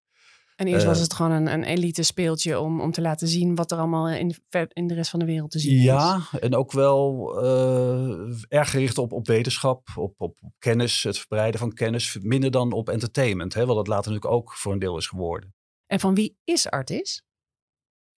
En 0.56 0.68
eerst 0.68 0.86
was 0.86 1.00
het 1.00 1.13
gewoon 1.13 1.31
een, 1.31 1.48
een 1.48 1.63
elite 1.63 2.04
speeltje 2.04 2.60
om, 2.60 2.81
om 2.81 2.92
te 2.92 3.02
laten 3.02 3.28
zien 3.28 3.56
wat 3.56 3.72
er 3.72 3.78
allemaal 3.78 4.10
in, 4.10 4.36
in 4.74 4.88
de 4.88 4.94
rest 4.94 5.10
van 5.10 5.19
de 5.19 5.25
wereld 5.25 5.52
te 5.52 5.60
zien 5.60 5.81
ja, 5.81 6.16
is. 6.16 6.30
Ja, 6.31 6.40
en 6.40 6.56
ook 6.56 6.72
wel 6.72 7.34
uh, 7.44 8.44
erg 8.48 8.69
gericht 8.69 8.98
op, 8.98 9.12
op 9.12 9.28
wetenschap, 9.28 9.88
op, 9.96 10.13
op 10.18 10.40
kennis, 10.60 11.04
het 11.04 11.18
verbreiden 11.18 11.60
van 11.60 11.74
kennis, 11.74 12.18
minder 12.22 12.52
dan 12.52 12.72
op 12.72 12.90
entertainment. 12.90 13.54
Hè, 13.54 13.66
wat 13.66 13.78
het 13.78 13.88
later 13.88 14.12
natuurlijk 14.12 14.36
ook 14.36 14.54
voor 14.54 14.74
een 14.74 14.80
deel 14.80 14.98
is 14.98 15.07
geworden. 15.07 15.56
En 15.86 16.00
van 16.00 16.16
wie 16.16 16.38
is 16.44 16.69
Artis? 16.69 17.24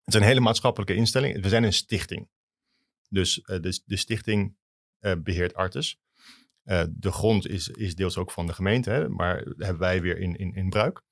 Het 0.04 0.14
is 0.14 0.20
een 0.20 0.26
hele 0.26 0.40
maatschappelijke 0.40 0.94
instelling. 0.94 1.42
We 1.42 1.48
zijn 1.48 1.64
een 1.64 1.72
stichting. 1.72 2.28
Dus 3.08 3.38
uh, 3.38 3.44
de, 3.60 3.82
de 3.84 3.96
stichting 3.96 4.56
uh, 5.00 5.12
beheert 5.22 5.54
Artis. 5.54 5.98
de 6.90 7.12
grond 7.12 7.48
is, 7.48 7.68
is 7.68 7.94
deels 7.94 8.16
ook 8.16 8.30
van 8.30 8.46
de 8.46 8.52
gemeente, 8.52 8.90
hè, 8.90 9.08
maar 9.08 9.36
hebben 9.36 9.78
wij 9.78 10.02
weer 10.02 10.18
in, 10.18 10.36
in, 10.36 10.54
in 10.54 10.68
bruik. 10.68 11.06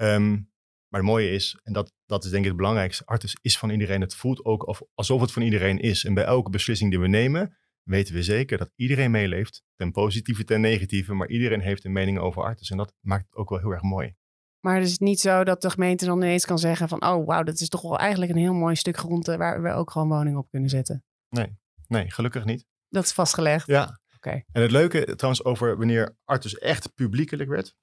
Um, 0.00 0.50
maar 0.88 1.00
het 1.00 1.10
mooie 1.10 1.30
is, 1.30 1.58
en 1.62 1.72
dat, 1.72 1.92
dat 2.06 2.24
is 2.24 2.30
denk 2.30 2.42
ik 2.42 2.48
het 2.48 2.56
belangrijkste, 2.56 3.04
Artis 3.04 3.36
is 3.40 3.58
van 3.58 3.70
iedereen. 3.70 4.00
Het 4.00 4.14
voelt 4.14 4.44
ook 4.44 4.66
of, 4.66 4.82
alsof 4.94 5.20
het 5.20 5.32
van 5.32 5.42
iedereen 5.42 5.78
is. 5.78 6.04
En 6.04 6.14
bij 6.14 6.24
elke 6.24 6.50
beslissing 6.50 6.90
die 6.90 7.00
we 7.00 7.08
nemen, 7.08 7.56
weten 7.82 8.14
we 8.14 8.22
zeker 8.22 8.58
dat 8.58 8.70
iedereen 8.76 9.10
meeleeft. 9.10 9.62
Ten 9.76 9.92
positieve, 9.92 10.44
ten 10.44 10.60
negatieve, 10.60 11.14
maar 11.14 11.28
iedereen 11.28 11.60
heeft 11.60 11.84
een 11.84 11.92
mening 11.92 12.18
over 12.18 12.42
Artis. 12.42 12.70
En 12.70 12.76
dat 12.76 12.94
maakt 13.00 13.24
het 13.24 13.36
ook 13.36 13.48
wel 13.50 13.58
heel 13.58 13.70
erg 13.70 13.82
mooi. 13.82 14.14
Maar 14.60 14.76
het 14.76 14.86
is 14.86 14.98
niet 14.98 15.20
zo 15.20 15.44
dat 15.44 15.62
de 15.62 15.70
gemeente 15.70 16.04
dan 16.04 16.22
ineens 16.22 16.46
kan 16.46 16.58
zeggen 16.58 16.88
van... 16.88 17.06
oh, 17.06 17.26
wauw, 17.26 17.42
dat 17.42 17.60
is 17.60 17.68
toch 17.68 17.82
wel 17.82 17.98
eigenlijk 17.98 18.32
een 18.32 18.38
heel 18.38 18.54
mooi 18.54 18.74
stuk 18.76 18.96
grond... 18.96 19.26
waar 19.26 19.62
we 19.62 19.70
ook 19.70 19.90
gewoon 19.90 20.08
woningen 20.08 20.38
op 20.38 20.50
kunnen 20.50 20.70
zetten. 20.70 21.04
Nee, 21.28 21.58
nee, 21.86 22.10
gelukkig 22.10 22.44
niet. 22.44 22.66
Dat 22.88 23.04
is 23.04 23.12
vastgelegd? 23.12 23.66
Ja. 23.66 24.00
Oké. 24.16 24.42
En 24.52 24.62
het 24.62 24.70
leuke 24.70 25.14
trouwens 25.16 25.44
over 25.44 25.76
wanneer 25.76 26.16
Artis 26.24 26.58
echt 26.58 26.94
publiekelijk 26.94 27.48
werd 27.48 27.76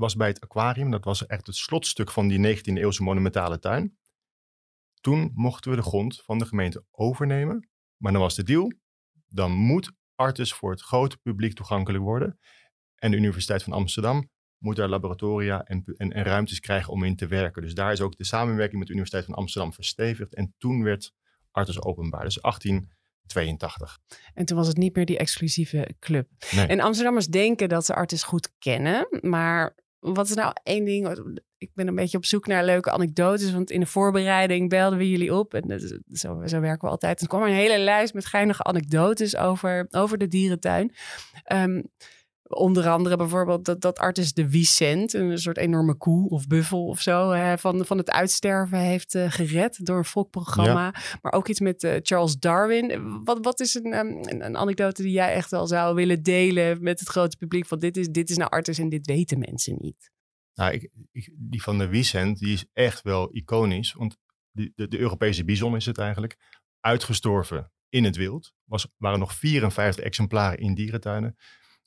was 0.00 0.16
bij 0.16 0.28
het 0.28 0.40
aquarium. 0.40 0.90
Dat 0.90 1.04
was 1.04 1.26
echt 1.26 1.46
het 1.46 1.56
slotstuk 1.56 2.10
van 2.10 2.28
die 2.28 2.56
19e 2.56 2.62
eeuwse 2.62 3.02
monumentale 3.02 3.58
tuin. 3.58 3.98
Toen 5.00 5.30
mochten 5.34 5.70
we 5.70 5.76
de 5.76 5.82
grond 5.82 6.22
van 6.22 6.38
de 6.38 6.44
gemeente 6.44 6.84
overnemen. 6.90 7.68
Maar 7.96 8.12
dan 8.12 8.20
was 8.20 8.34
de 8.34 8.42
deal, 8.42 8.72
dan 9.28 9.52
moet 9.52 9.92
Artis 10.14 10.52
voor 10.52 10.70
het 10.70 10.80
grote 10.80 11.16
publiek 11.16 11.54
toegankelijk 11.54 12.04
worden. 12.04 12.38
En 12.96 13.10
de 13.10 13.16
Universiteit 13.16 13.62
van 13.62 13.72
Amsterdam 13.72 14.30
moet 14.58 14.76
daar 14.76 14.88
laboratoria 14.88 15.64
en, 15.64 15.84
en, 15.96 16.12
en, 16.12 16.24
ruimtes 16.24 16.60
krijgen 16.60 16.92
om 16.92 17.04
in 17.04 17.16
te 17.16 17.26
werken. 17.26 17.62
Dus 17.62 17.74
daar 17.74 17.92
is 17.92 18.00
ook 18.00 18.16
de 18.16 18.24
samenwerking 18.24 18.78
met 18.78 18.86
de 18.86 18.92
Universiteit 18.92 19.24
van 19.24 19.34
Amsterdam 19.34 19.72
verstevigd. 19.72 20.34
En 20.34 20.54
toen 20.58 20.82
werd 20.82 21.12
Artis 21.50 21.82
openbaar, 21.82 22.24
dus 22.24 22.40
1882. 22.40 23.98
En 24.34 24.44
toen 24.44 24.56
was 24.56 24.66
het 24.66 24.76
niet 24.76 24.96
meer 24.96 25.06
die 25.06 25.18
exclusieve 25.18 25.94
club. 25.98 26.28
Nee. 26.50 26.66
En 26.66 26.80
Amsterdammers 26.80 27.26
denken 27.26 27.68
dat 27.68 27.84
ze 27.84 27.94
Artis 27.94 28.22
goed 28.22 28.52
kennen, 28.58 29.06
maar 29.20 29.76
wat 30.00 30.28
is 30.28 30.34
nou 30.34 30.52
één 30.62 30.84
ding? 30.84 31.18
Ik 31.58 31.70
ben 31.74 31.88
een 31.88 31.94
beetje 31.94 32.16
op 32.16 32.24
zoek 32.24 32.46
naar 32.46 32.64
leuke 32.64 32.90
anekdotes. 32.90 33.52
Want 33.52 33.70
in 33.70 33.80
de 33.80 33.86
voorbereiding 33.86 34.68
belden 34.68 34.98
we 34.98 35.10
jullie 35.10 35.34
op. 35.34 35.54
En 35.54 35.80
zo, 36.12 36.42
zo 36.46 36.60
werken 36.60 36.84
we 36.84 36.88
altijd. 36.88 37.16
En 37.16 37.22
er 37.22 37.28
kwam 37.28 37.42
een 37.42 37.54
hele 37.54 37.78
lijst 37.78 38.14
met 38.14 38.26
geinige 38.26 38.62
anekdotes 38.62 39.36
over, 39.36 39.86
over 39.90 40.18
de 40.18 40.28
dierentuin. 40.28 40.94
Um, 41.52 41.90
onder 42.50 42.88
andere 42.88 43.16
bijvoorbeeld 43.16 43.64
dat, 43.64 43.80
dat 43.80 43.98
Artis 43.98 44.32
de 44.32 44.50
Vicent, 44.50 45.12
een 45.12 45.38
soort 45.38 45.56
enorme 45.56 45.94
koe 45.94 46.28
of 46.28 46.46
buffel 46.46 46.86
of 46.86 47.00
zo, 47.00 47.30
hè, 47.30 47.58
van, 47.58 47.86
van 47.86 47.98
het 47.98 48.10
uitsterven 48.10 48.78
heeft 48.78 49.14
uh, 49.14 49.30
gered 49.30 49.86
door 49.86 49.96
een 49.96 50.04
volkprogramma. 50.04 50.84
Ja. 50.84 51.18
Maar 51.22 51.32
ook 51.32 51.48
iets 51.48 51.60
met 51.60 51.82
uh, 51.82 51.96
Charles 52.02 52.38
Darwin. 52.38 53.22
Wat, 53.24 53.38
wat 53.42 53.60
is 53.60 53.74
een, 53.74 53.98
um, 53.98 54.18
een, 54.22 54.44
een, 54.44 54.56
anekdote 54.56 55.02
die 55.02 55.12
jij 55.12 55.32
echt 55.32 55.50
wel 55.50 55.66
zou 55.66 55.94
willen 55.94 56.22
delen 56.22 56.82
met 56.82 57.00
het 57.00 57.08
grote 57.08 57.36
publiek? 57.36 57.66
Van 57.66 57.78
dit 57.78 57.96
is, 57.96 58.08
dit 58.08 58.30
is 58.30 58.36
nou 58.36 58.50
Artis 58.50 58.78
en 58.78 58.88
dit 58.88 59.06
weten 59.06 59.38
mensen 59.38 59.76
niet. 59.80 60.10
Nou, 60.54 60.72
ik, 60.72 60.90
ik, 61.12 61.32
die 61.36 61.62
van 61.62 61.78
de 61.78 61.88
Vicent, 61.88 62.38
die 62.38 62.52
is 62.52 62.64
echt 62.72 63.02
wel 63.02 63.36
iconisch. 63.36 63.92
Want 63.92 64.16
de, 64.50 64.72
de 64.74 64.98
Europese 64.98 65.44
bison 65.44 65.76
is 65.76 65.86
het 65.86 65.98
eigenlijk. 65.98 66.36
Uitgestorven 66.80 67.72
in 67.88 68.04
het 68.04 68.16
wild. 68.16 68.52
Was, 68.64 68.86
waren 68.96 69.18
nog 69.18 69.34
54 69.34 70.04
exemplaren 70.04 70.58
in 70.58 70.74
dierentuinen. 70.74 71.36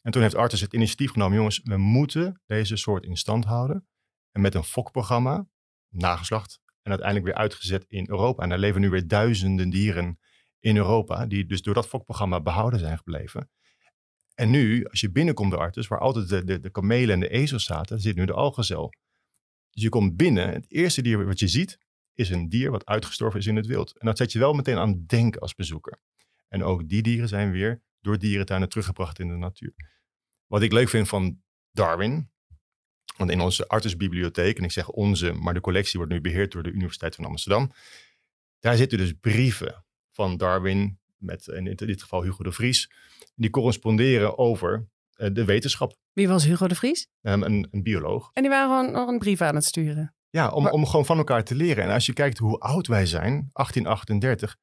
En 0.03 0.11
toen 0.11 0.21
heeft 0.21 0.35
Artis 0.35 0.61
het 0.61 0.73
initiatief 0.73 1.11
genomen, 1.11 1.37
jongens, 1.37 1.61
we 1.63 1.77
moeten 1.77 2.41
deze 2.45 2.75
soort 2.75 3.05
in 3.05 3.17
stand 3.17 3.45
houden. 3.45 3.87
En 4.31 4.41
met 4.41 4.55
een 4.55 4.63
fokprogramma, 4.63 5.47
nageslacht, 5.89 6.61
en 6.81 6.91
uiteindelijk 6.91 7.25
weer 7.29 7.37
uitgezet 7.43 7.85
in 7.87 8.09
Europa. 8.09 8.43
En 8.43 8.49
daar 8.49 8.57
leven 8.57 8.81
nu 8.81 8.89
weer 8.89 9.07
duizenden 9.07 9.69
dieren 9.69 10.19
in 10.59 10.77
Europa, 10.77 11.25
die 11.25 11.45
dus 11.45 11.61
door 11.61 11.73
dat 11.73 11.87
fokprogramma 11.87 12.41
behouden 12.41 12.79
zijn 12.79 12.97
gebleven. 12.97 13.49
En 14.35 14.49
nu, 14.49 14.85
als 14.85 14.99
je 14.99 15.11
binnenkomt 15.11 15.51
de 15.51 15.57
Artis, 15.57 15.87
waar 15.87 15.99
altijd 15.99 16.29
de, 16.29 16.43
de, 16.43 16.59
de 16.59 16.69
kamelen 16.69 17.13
en 17.13 17.19
de 17.19 17.29
ezels 17.29 17.65
zaten, 17.65 17.99
zit 17.99 18.15
nu 18.15 18.25
de 18.25 18.33
algezel. 18.33 18.93
Dus 19.69 19.83
je 19.83 19.89
komt 19.89 20.15
binnen, 20.15 20.49
het 20.49 20.71
eerste 20.71 21.01
dier 21.01 21.25
wat 21.25 21.39
je 21.39 21.47
ziet, 21.47 21.77
is 22.13 22.29
een 22.29 22.49
dier 22.49 22.71
wat 22.71 22.85
uitgestorven 22.85 23.39
is 23.39 23.47
in 23.47 23.55
het 23.55 23.65
wild. 23.65 23.97
En 23.97 24.05
dat 24.05 24.17
zet 24.17 24.31
je 24.31 24.39
wel 24.39 24.53
meteen 24.53 24.77
aan 24.77 24.89
het 24.89 25.09
denken 25.09 25.41
als 25.41 25.55
bezoeker. 25.55 25.99
En 26.47 26.63
ook 26.63 26.89
die 26.89 27.01
dieren 27.01 27.27
zijn 27.27 27.51
weer 27.51 27.81
door 28.03 28.17
dierentuinen 28.17 28.69
teruggebracht 28.69 29.19
in 29.19 29.27
de 29.27 29.35
natuur. 29.35 29.73
Wat 30.47 30.61
ik 30.61 30.71
leuk 30.71 30.89
vind 30.89 31.07
van 31.07 31.41
Darwin, 31.71 32.31
want 33.17 33.31
in 33.31 33.41
onze 33.41 33.67
artsenbibliotheek, 33.67 34.57
en 34.57 34.63
ik 34.63 34.71
zeg 34.71 34.89
onze, 34.89 35.31
maar 35.31 35.53
de 35.53 35.61
collectie 35.61 35.99
wordt 35.99 36.13
nu 36.13 36.21
beheerd 36.21 36.51
door 36.51 36.63
de 36.63 36.71
Universiteit 36.71 37.15
van 37.15 37.25
Amsterdam, 37.25 37.71
daar 38.59 38.75
zitten 38.75 38.97
dus 38.97 39.13
brieven 39.13 39.85
van 40.11 40.37
Darwin, 40.37 40.99
met 41.17 41.47
in 41.47 41.75
dit 41.75 42.01
geval 42.01 42.23
Hugo 42.23 42.43
de 42.43 42.51
Vries, 42.51 42.91
die 43.35 43.49
corresponderen 43.49 44.37
over 44.37 44.87
uh, 45.17 45.29
de 45.33 45.45
wetenschap. 45.45 45.95
Wie 46.13 46.27
was 46.27 46.43
Hugo 46.43 46.67
de 46.67 46.75
Vries? 46.75 47.07
Um, 47.21 47.43
een, 47.43 47.67
een, 47.71 47.83
bioloog. 47.83 48.29
En 48.33 48.41
die 48.41 48.51
waren 48.51 48.69
gewoon 48.69 48.91
nog 48.91 49.07
een 49.07 49.19
brief 49.19 49.41
aan 49.41 49.55
het 49.55 49.65
sturen? 49.65 50.15
Ja, 50.29 50.49
om, 50.49 50.63
maar... 50.63 50.71
om 50.71 50.85
gewoon 50.85 51.05
van 51.05 51.17
elkaar 51.17 51.43
te 51.43 51.55
leren. 51.55 51.83
En 51.83 51.89
als 51.89 52.05
je 52.05 52.13
kijkt 52.13 52.37
hoe 52.37 52.59
oud 52.59 52.87
wij 52.87 53.05
zijn, 53.05 53.49
1838, 53.53 54.57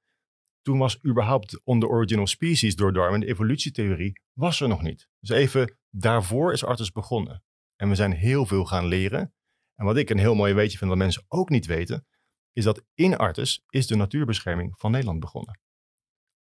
toen 0.63 0.79
was 0.79 1.05
überhaupt 1.05 1.61
on 1.65 1.81
the 1.81 1.89
origin 1.89 2.21
of 2.21 2.29
species 2.29 2.77
door 2.77 2.93
Darwin, 2.93 3.21
de 3.21 3.27
evolutietheorie, 3.27 4.21
was 4.33 4.61
er 4.61 4.69
nog 4.69 4.83
niet. 4.83 5.09
Dus 5.21 5.31
even 5.31 5.79
daarvoor 5.91 6.53
is 6.53 6.65
Artus 6.65 6.93
begonnen. 6.93 7.43
En 7.77 7.89
we 7.89 7.95
zijn 7.95 8.13
heel 8.13 8.47
veel 8.47 8.65
gaan 8.65 8.87
leren. 8.87 9.35
En 9.75 9.85
wat 9.85 9.97
ik 9.97 10.11
een 10.11 10.19
heel 10.19 10.35
mooi 10.35 10.55
weetje 10.55 10.79
vind 10.79 10.91
dat 10.91 10.99
mensen 10.99 11.25
ook 11.29 11.49
niet 11.49 11.67
weten, 11.67 12.07
is 12.53 12.65
dat 12.65 12.85
in 12.95 13.17
Artus 13.17 13.65
is 13.69 13.87
de 13.87 13.97
natuurbescherming 13.97 14.75
van 14.79 14.91
Nederland 14.91 15.21
begonnen. 15.21 15.61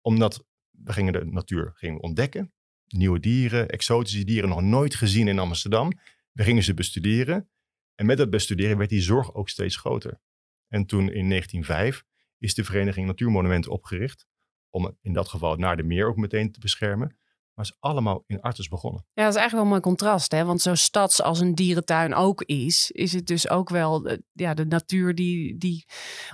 Omdat 0.02 0.46
we 0.70 0.94
gingen 0.94 1.14
de 1.14 1.26
natuur 1.26 1.72
gingen 1.76 2.02
ontdekken, 2.02 2.54
nieuwe 2.88 3.20
dieren, 3.20 3.70
exotische 3.70 4.24
dieren 4.24 4.50
nog 4.50 4.62
nooit 4.62 4.96
gezien 4.96 5.28
in 5.28 5.40
Amsterdam. 5.40 5.92
We 6.32 6.44
gingen 6.44 6.64
ze 6.64 6.74
bestuderen. 6.74 7.50
En 7.96 8.06
met 8.06 8.18
dat 8.18 8.30
bestuderen 8.30 8.78
werd 8.78 8.90
die 8.90 9.02
zorg 9.02 9.34
ook 9.34 9.50
steeds 9.50 9.76
groter. 9.76 10.22
En 10.68 10.86
toen 10.86 11.12
in 11.12 11.30
1905 11.30 12.06
is 12.40 12.54
de 12.54 12.64
Vereniging 12.64 13.08
Natuurmonumenten 13.08 13.72
opgericht. 13.72 14.28
Om 14.70 14.98
in 15.02 15.14
dat 15.14 15.28
geval 15.28 15.56
naar 15.56 15.78
de 15.78 15.84
meer 15.84 16.08
ook 16.08 16.18
meteen 16.18 16.52
te 16.52 16.60
beschermen. 16.60 17.19
Maar 17.60 17.68
is 17.68 17.78
allemaal 17.80 18.24
in 18.28 18.42
Artes 18.42 18.68
begonnen. 18.68 19.06
Ja, 19.14 19.24
dat 19.24 19.34
is 19.34 19.40
eigenlijk 19.40 19.52
wel 19.52 19.62
een 19.62 19.68
mooi 19.68 19.82
contrast. 19.82 20.32
Hè? 20.32 20.46
Want 20.46 20.62
zo 20.62 20.76
stads 20.76 21.22
als 21.22 21.40
een 21.40 21.56
dierentuin 21.56 22.14
ook 22.14 22.44
is, 22.44 22.92
is 22.92 23.14
het 23.14 23.28
dus 23.28 23.50
ook 23.50 23.70
wel 23.70 24.02
de, 24.02 24.24
ja, 24.34 24.54
de 24.54 24.66
natuur 24.66 25.16
die, 25.16 25.58
die 25.58 25.86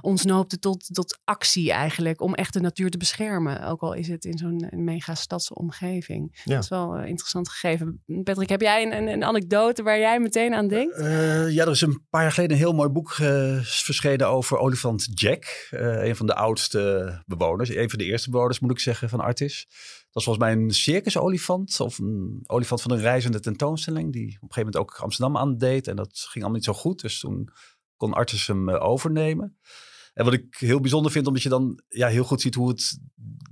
ons 0.02 0.26
noopte 0.26 0.60
tot, 0.60 0.94
tot 0.94 1.20
actie 1.24 1.72
eigenlijk. 1.72 2.22
Om 2.22 2.34
echt 2.34 2.54
de 2.54 2.60
natuur 2.60 2.90
te 2.90 2.98
beschermen. 2.98 3.64
Ook 3.64 3.82
al 3.82 3.94
is 3.94 4.08
het 4.08 4.26
in 4.26 4.38
zo'n 4.38 4.70
mega 4.72 5.16
stadse 5.16 5.56
omgeving. 5.56 6.42
Ja. 6.44 6.54
Dat 6.54 6.64
is 6.64 6.70
wel 6.70 6.98
een 6.98 7.08
interessant 7.08 7.50
gegeven. 7.50 8.04
Patrick, 8.24 8.50
heb 8.50 8.62
jij 8.62 8.84
een, 8.84 8.98
een, 8.98 9.08
een 9.08 9.24
anekdote 9.24 9.84
waar 9.84 10.00
jij 10.00 10.20
meteen 10.20 10.54
aan 10.54 10.68
denkt? 10.68 10.98
Eh, 10.98 11.50
ja, 11.50 11.64
er 11.64 11.72
is 11.72 11.82
een 11.82 12.06
paar 12.10 12.22
jaar 12.22 12.32
geleden 12.32 12.56
een 12.56 12.64
heel 12.64 12.74
mooi 12.74 12.90
boek 12.90 13.12
eh, 13.12 13.60
verschenen 13.62 14.28
over 14.28 14.58
olifant 14.58 15.08
Jack. 15.14 15.68
eh, 15.70 16.06
een 16.06 16.16
van 16.16 16.26
de 16.26 16.36
oudste 16.36 17.24
bewoners. 17.26 17.70
Een 17.70 17.90
van 17.90 18.00
de 18.00 18.06
eerste 18.06 18.30
bewoners 18.30 18.60
moet 18.60 18.72
ik 18.72 18.80
zeggen 18.80 19.10
van 19.10 19.20
Artis. 19.20 19.68
Dat 20.16 20.24
was 20.24 20.36
volgens 20.36 20.56
mij 20.56 20.66
een 20.66 20.72
circusolifant 20.72 21.80
of 21.80 21.98
een 21.98 22.44
olifant 22.46 22.82
van 22.82 22.92
een 22.92 23.00
reizende 23.00 23.40
tentoonstelling. 23.40 24.14
Die 24.14 24.26
op 24.26 24.30
een 24.30 24.54
gegeven 24.54 24.72
moment 24.72 24.78
ook 24.78 25.00
Amsterdam 25.00 25.38
aandeed. 25.38 25.88
En 25.88 25.96
dat 25.96 26.10
ging 26.14 26.34
allemaal 26.34 26.52
niet 26.52 26.64
zo 26.64 26.74
goed. 26.74 27.02
Dus 27.02 27.20
toen 27.20 27.50
kon 27.96 28.14
Artis 28.14 28.48
hem 28.48 28.70
eh, 28.70 28.84
overnemen. 28.84 29.58
En 30.14 30.26
wat 30.26 30.34
ik 30.34 30.56
heel 30.58 30.80
bijzonder 30.80 31.12
vind, 31.12 31.28
omdat 31.28 31.42
je 31.42 31.50
dan 31.50 31.82
ja, 31.88 32.08
heel 32.08 32.24
goed 32.24 32.42
ziet 32.42 32.56
hoe 32.56 32.70
het 32.70 33.00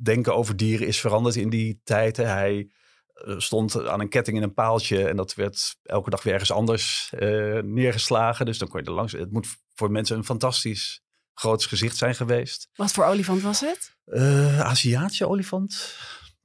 denken 0.01 0.35
over 0.35 0.57
dieren 0.57 0.87
is 0.87 0.99
veranderd 0.99 1.35
in 1.35 1.49
die 1.49 1.81
tijd. 1.83 2.17
hè. 2.17 2.23
Hij 2.23 2.71
eh, 3.13 3.37
stond 3.37 3.87
aan 3.87 3.99
een 3.99 4.09
ketting 4.09 4.37
in 4.37 4.43
een 4.43 4.53
paaltje 4.53 5.07
en 5.07 5.15
dat 5.15 5.33
werd 5.33 5.75
elke 5.83 6.09
dag 6.09 6.23
weer 6.23 6.33
ergens 6.33 6.51
anders 6.51 7.13
eh, 7.17 7.59
neergeslagen. 7.61 8.45
Dus 8.45 8.57
dan 8.57 8.67
kon 8.67 8.79
je 8.79 8.85
er 8.85 8.93
langs. 8.93 9.11
Het 9.11 9.31
moet 9.31 9.47
voor 9.73 9.91
mensen 9.91 10.17
een 10.17 10.25
fantastisch 10.25 11.01
groot 11.33 11.65
gezicht 11.65 11.97
zijn 11.97 12.15
geweest. 12.15 12.69
Wat 12.75 12.91
voor 12.91 13.05
olifant 13.05 13.41
was 13.41 13.59
het? 13.59 13.95
Eh 14.05 14.59
Aziatische 14.59 15.27
olifant, 15.27 15.97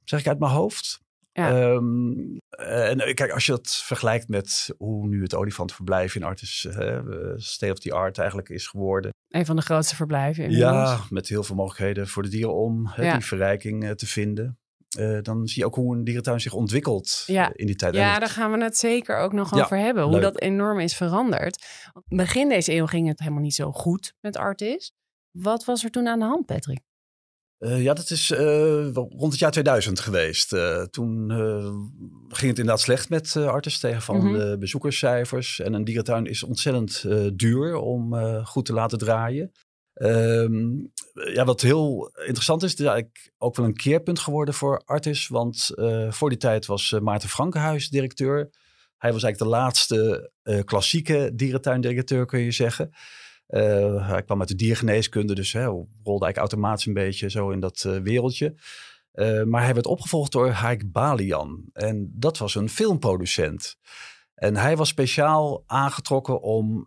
zeg 0.09 0.19
ik 0.19 0.27
uit 0.27 0.39
mijn 0.39 0.51
hoofd. 0.51 0.99
Ja. 1.31 1.49
Ehm, 1.49 2.11
en 2.49 2.99
eh, 2.99 3.13
kijk, 3.13 3.31
als 3.31 3.45
je 3.45 3.51
dat 3.51 3.69
vergelijkt 3.83 4.27
met 4.27 4.73
hoe 4.77 5.07
nu 5.07 5.21
het 5.21 5.35
olifantenverblijf 5.35 6.15
in 6.15 6.23
Artis 6.23 6.65
eh, 6.65 6.99
state 7.35 7.71
of 7.71 7.79
the 7.79 7.93
art 7.93 8.17
eigenlijk 8.17 8.49
is 8.49 8.67
geworden. 8.67 9.11
Een 9.27 9.45
van 9.45 9.55
de 9.55 9.61
grootste 9.61 9.95
verblijven 9.95 10.43
inmiddels. 10.43 10.71
Ja, 10.89 10.99
met 11.09 11.27
heel 11.27 11.43
veel 11.43 11.55
mogelijkheden 11.55 12.07
voor 12.07 12.23
de 12.23 12.29
dieren 12.29 12.53
om 12.55 12.91
Ja. 12.95 13.13
die 13.13 13.25
verrijking 13.25 13.83
eh, 13.83 13.91
te 13.91 14.07
vinden. 14.07 14.57
Eh, 14.97 15.17
dan 15.21 15.47
zie 15.47 15.61
je 15.61 15.65
ook 15.67 15.75
hoe 15.75 15.95
een 15.95 16.03
dierentuin 16.03 16.39
zich 16.41 16.53
ontwikkelt 16.53 17.23
Ja. 17.25 17.45
eh, 17.47 17.51
in 17.55 17.65
die 17.65 17.75
tijd. 17.75 17.95
Ja, 17.95 18.11
het- 18.11 18.19
daar 18.19 18.29
gaan 18.29 18.51
we 18.51 18.63
het 18.63 18.77
zeker 18.77 19.17
ook 19.17 19.33
nog 19.33 19.53
over 19.53 19.77
hebben. 19.77 20.03
Hoe 20.03 20.11
leuk. 20.13 20.21
dat 20.21 20.39
enorm 20.41 20.79
is 20.79 20.95
veranderd. 20.95 21.65
Begin 22.07 22.49
deze 22.49 22.73
eeuw 22.73 22.85
ging 22.85 23.07
het 23.07 23.19
helemaal 23.19 23.41
niet 23.41 23.55
zo 23.55 23.71
goed 23.71 24.13
met 24.19 24.37
Artis. 24.37 24.91
Wat 25.31 25.65
was 25.65 25.83
er 25.83 25.89
toen 25.91 26.07
aan 26.07 26.19
de 26.19 26.25
hand, 26.25 26.45
Patrick? 26.45 26.79
Eh, 27.59 27.83
ja, 27.83 27.93
dat 27.93 28.09
is 28.09 28.31
eh, 28.31 28.93
rond 28.93 29.31
het 29.31 29.39
jaar 29.39 29.51
2000 29.51 29.99
geweest. 29.99 30.53
Eh, 30.53 30.81
toen 30.81 31.29
ging 32.27 32.49
het 32.49 32.59
inderdaad 32.59 32.79
slecht 32.79 33.09
met 33.09 33.35
Artis 33.35 33.79
tegen 33.79 34.01
van 34.01 34.17
Mhm. 34.17 34.33
de 34.33 34.57
bezoekerscijfers. 34.59 35.59
En 35.59 35.73
een 35.73 35.83
dierentuin 35.83 36.25
is 36.25 36.43
ontzettend 36.43 37.05
duur 37.39 37.75
om 37.75 38.15
goed 38.45 38.65
te 38.65 38.73
laten 38.73 38.97
draaien. 38.97 39.51
Ehm, 39.93 40.69
ja, 41.33 41.45
wat 41.45 41.61
heel 41.61 42.11
interessant 42.25 42.63
is, 42.63 42.73
is 42.73 42.79
eigenlijk 42.79 43.31
ook 43.37 43.55
wel 43.55 43.65
een 43.65 43.75
keerpunt 43.75 44.19
geworden 44.19 44.53
voor 44.53 44.81
Artis. 44.85 45.27
Want 45.27 45.69
voor 46.09 46.29
die 46.29 46.37
tijd 46.37 46.65
was 46.65 46.95
Maarten 47.01 47.29
Frankenhuis 47.29 47.89
directeur. 47.89 48.49
Hij 48.97 49.13
was 49.13 49.23
eigenlijk 49.23 49.37
de 49.51 49.57
laatste 49.57 50.31
klassieke 50.65 51.31
dierentuindirecteur, 51.33 52.25
kun 52.25 52.39
je 52.39 52.51
zeggen. 52.51 52.91
Eh, 53.49 54.07
hij 54.07 54.23
kwam 54.23 54.39
uit 54.39 54.49
de 54.49 54.55
diergeneeskunde, 54.55 55.35
dus 55.35 55.53
hè, 55.53 55.65
rolde 55.65 55.85
eigenlijk 56.03 56.37
automatisch 56.37 56.85
een 56.85 56.93
beetje 56.93 57.29
zo 57.29 57.49
in 57.49 57.59
dat 57.59 57.83
eh, 57.85 57.97
wereldje. 57.97 58.55
Eh, 59.11 59.43
maar 59.43 59.63
hij 59.63 59.73
werd 59.73 59.85
opgevolgd 59.85 60.31
door 60.31 60.49
Haik 60.49 60.91
Balian. 60.91 61.63
En 61.73 62.11
dat 62.13 62.37
was 62.37 62.55
een 62.55 62.69
filmproducent. 62.69 63.77
En 64.35 64.55
hij 64.55 64.77
was 64.77 64.89
speciaal 64.89 65.63
aangetrokken 65.65 66.41
om 66.41 66.85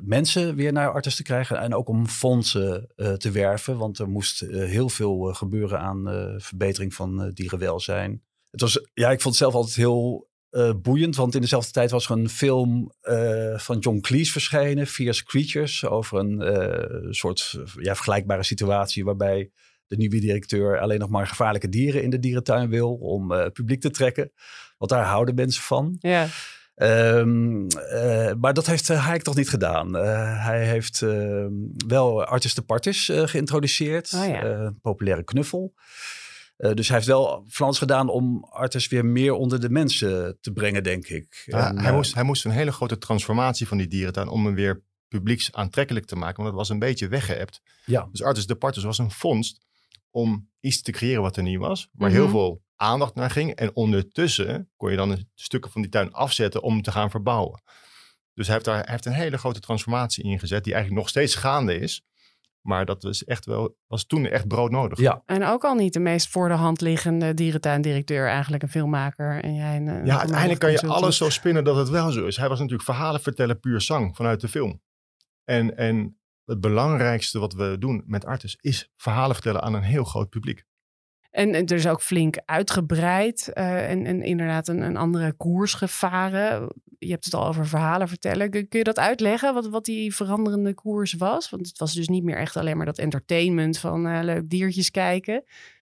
mensen 0.00 0.54
weer 0.54 0.72
naar 0.72 0.92
Artis 0.92 1.16
te 1.16 1.22
krijgen. 1.22 1.58
En 1.58 1.74
ook 1.74 1.88
om 1.88 2.06
fondsen 2.06 2.92
te 3.18 3.30
werven. 3.30 3.78
Want 3.78 3.98
er 3.98 4.08
moest 4.08 4.40
heel 4.48 4.88
veel 4.88 5.18
gebeuren 5.18 5.80
aan 5.80 6.04
verbetering 6.38 6.94
van 6.94 7.30
dierenwelzijn. 7.34 8.22
Het 8.50 8.60
was, 8.60 8.88
ja, 8.94 9.10
ik 9.10 9.20
vond 9.20 9.34
het 9.34 9.42
zelf 9.42 9.54
altijd 9.54 9.74
heel 9.76 10.30
eh, 10.52 10.72
boeiend. 10.82 11.16
Want 11.16 11.34
in 11.34 11.40
dezelfde 11.40 11.72
tijd 11.72 11.90
was 11.90 12.04
er 12.04 12.16
een 12.16 12.28
film 12.28 12.92
eh, 13.00 13.58
van 13.58 13.78
John 13.78 14.00
Cleese 14.00 14.32
verschenen. 14.32 14.86
Fierce 14.86 15.24
Creatures. 15.24 15.84
Over 15.84 16.18
een 16.18 16.40
eh, 16.40 17.10
soort 17.10 17.58
ja, 17.78 17.94
vergelijkbare 17.94 18.42
situatie 18.42 19.04
waarbij 19.04 19.50
de 19.86 19.96
nieuwe 19.96 20.18
directeur 20.18 20.80
alleen 20.80 20.98
nog 20.98 21.08
maar 21.08 21.26
gevaarlijke 21.26 21.68
dieren 21.68 22.02
in 22.02 22.10
de 22.10 22.18
dierentuin 22.18 22.68
wil. 22.68 22.94
Om 22.94 23.50
publiek 23.52 23.80
te 23.80 23.90
trekken. 23.90 24.32
Want 24.78 24.90
daar 24.90 25.04
houden 25.04 25.34
mensen 25.34 25.62
van. 25.62 25.96
Ja, 25.98 26.28
Ehm, 26.74 27.66
eh, 27.66 28.32
maar 28.40 28.54
dat 28.54 28.66
heeft 28.66 28.88
Hayek 28.88 29.22
toch 29.22 29.36
niet 29.36 29.48
gedaan. 29.48 29.94
Hij 30.38 30.66
heeft 30.66 31.02
eh, 31.02 31.46
wel 31.86 32.24
Artis 32.24 32.54
de 32.54 32.62
Partis 32.62 33.10
geïntroduceerd. 33.14 34.12
Oh 34.14 34.26
ja. 34.26 34.72
Populaire 34.80 35.24
knuffel. 35.24 35.74
Eh, 36.62 36.74
dus 36.74 36.86
hij 36.88 36.96
heeft 36.96 37.08
wel 37.08 37.46
alles 37.58 37.78
gedaan 37.78 38.08
om 38.08 38.44
Artis 38.44 38.88
weer 38.88 39.04
meer 39.04 39.32
onder 39.32 39.60
de 39.60 39.70
mensen 39.70 40.38
te 40.40 40.52
brengen, 40.52 40.82
denk 40.82 41.06
ik. 41.06 41.42
Ja, 41.46 41.68
En, 41.68 41.78
hij, 41.78 41.88
eh, 41.88 41.94
moest, 41.94 42.14
hij 42.14 42.22
moest 42.22 42.44
een 42.44 42.50
hele 42.50 42.72
grote 42.72 42.98
transformatie 42.98 43.68
van 43.68 43.78
die 43.78 43.86
dierentuin 43.86 44.28
om 44.28 44.44
hem 44.46 44.54
weer 44.54 44.82
publieks 45.08 45.52
aantrekkelijk 45.52 46.06
te 46.06 46.16
maken. 46.16 46.36
Want 46.36 46.48
het 46.48 46.58
was 46.58 46.68
een 46.68 46.78
beetje 46.78 47.08
weggeëpt. 47.08 47.60
Ja. 47.84 48.08
Dus 48.10 48.22
Artis 48.22 48.46
de 48.46 48.54
Partus 48.54 48.82
was 48.84 48.98
een 48.98 49.10
vondst 49.10 49.60
om 50.10 50.50
iets 50.60 50.82
te 50.82 50.92
creëren 50.92 51.22
wat 51.22 51.36
er 51.36 51.42
niet 51.42 51.58
was. 51.58 51.88
Waar 51.92 52.08
Mhm. 52.10 52.18
heel 52.18 52.28
veel 52.28 52.62
aandacht 52.76 53.14
naar 53.14 53.30
ging. 53.30 53.54
En 53.54 53.76
ondertussen 53.76 54.70
kon 54.76 54.90
je 54.90 54.96
dan 54.96 55.24
stukken 55.34 55.70
van 55.70 55.82
die 55.82 55.90
tuin 55.90 56.12
afzetten 56.12 56.62
om 56.62 56.82
te 56.82 56.92
gaan 56.92 57.10
verbouwen. 57.10 57.62
Dus 58.34 58.46
hij 58.46 58.54
heeft, 58.54 58.66
daar, 58.66 58.76
hij 58.76 58.86
heeft 58.90 59.06
een 59.06 59.12
hele 59.12 59.38
grote 59.38 59.60
transformatie 59.60 60.24
ingezet. 60.24 60.64
Die 60.64 60.72
eigenlijk 60.72 61.02
nog 61.02 61.10
steeds 61.10 61.34
gaande 61.34 61.78
is. 61.78 62.02
Maar 62.62 62.84
dat 62.84 63.02
was, 63.02 63.24
echt 63.24 63.44
wel, 63.44 63.76
was 63.86 64.06
toen 64.06 64.26
echt 64.26 64.48
broodnodig. 64.48 64.98
Ja, 64.98 65.22
en 65.26 65.44
ook 65.44 65.64
al 65.64 65.74
niet 65.74 65.92
de 65.92 66.00
meest 66.00 66.28
voor 66.28 66.48
de 66.48 66.54
hand 66.54 66.80
liggende 66.80 67.34
dierentuindirecteur, 67.34 68.28
eigenlijk 68.28 68.62
een 68.62 68.68
filmmaker. 68.68 69.42
En 69.42 69.54
jij 69.54 69.76
een, 69.76 69.86
een 69.86 70.06
Ja, 70.06 70.18
uiteindelijk 70.18 70.60
kan 70.60 70.70
je 70.70 70.86
alles 70.86 71.16
zo 71.16 71.30
spinnen 71.30 71.64
dat 71.64 71.76
het 71.76 71.88
wel 71.88 72.10
zo 72.10 72.26
is. 72.26 72.36
Hij 72.36 72.48
was 72.48 72.58
natuurlijk 72.58 72.84
verhalen 72.84 73.20
vertellen 73.20 73.60
puur 73.60 73.80
zang 73.80 74.16
vanuit 74.16 74.40
de 74.40 74.48
film. 74.48 74.80
En, 75.44 75.76
en 75.76 76.20
het 76.44 76.60
belangrijkste 76.60 77.38
wat 77.38 77.52
we 77.52 77.76
doen 77.78 78.02
met 78.06 78.24
Artis 78.24 78.56
is 78.60 78.90
verhalen 78.96 79.34
vertellen 79.34 79.62
aan 79.62 79.74
een 79.74 79.82
heel 79.82 80.04
groot 80.04 80.28
publiek. 80.28 80.64
En 81.32 81.54
en 81.54 81.66
er 81.66 81.76
is 81.76 81.86
ook 81.86 82.02
flink 82.02 82.36
uitgebreid 82.44 83.48
eh, 83.52 83.90
en, 83.90 84.06
en 84.06 84.22
inderdaad 84.22 84.68
een, 84.68 84.96
andere 84.96 85.32
koers 85.32 85.74
gevaren. 85.74 86.72
Je 86.98 87.10
hebt 87.10 87.24
het 87.24 87.34
al 87.34 87.46
over 87.46 87.66
verhalen 87.66 88.08
vertellen. 88.08 88.50
Kun, 88.50 88.68
kun 88.68 88.78
je 88.78 88.84
dat 88.84 88.98
uitleggen, 88.98 89.54
wat, 89.54 89.68
wat 89.68 89.84
die 89.84 90.14
veranderende 90.14 90.74
koers 90.74 91.12
was? 91.12 91.50
Want 91.50 91.66
het 91.66 91.78
was 91.78 91.94
dus 91.94 92.08
niet 92.08 92.24
meer 92.24 92.36
echt 92.36 92.56
alleen 92.56 92.76
maar 92.76 92.86
dat 92.86 92.98
entertainment 92.98 93.78
van 93.78 94.06
eh, 94.06 94.22
leuk 94.22 94.48
diertjes 94.50 94.90
kijken. 94.90 95.44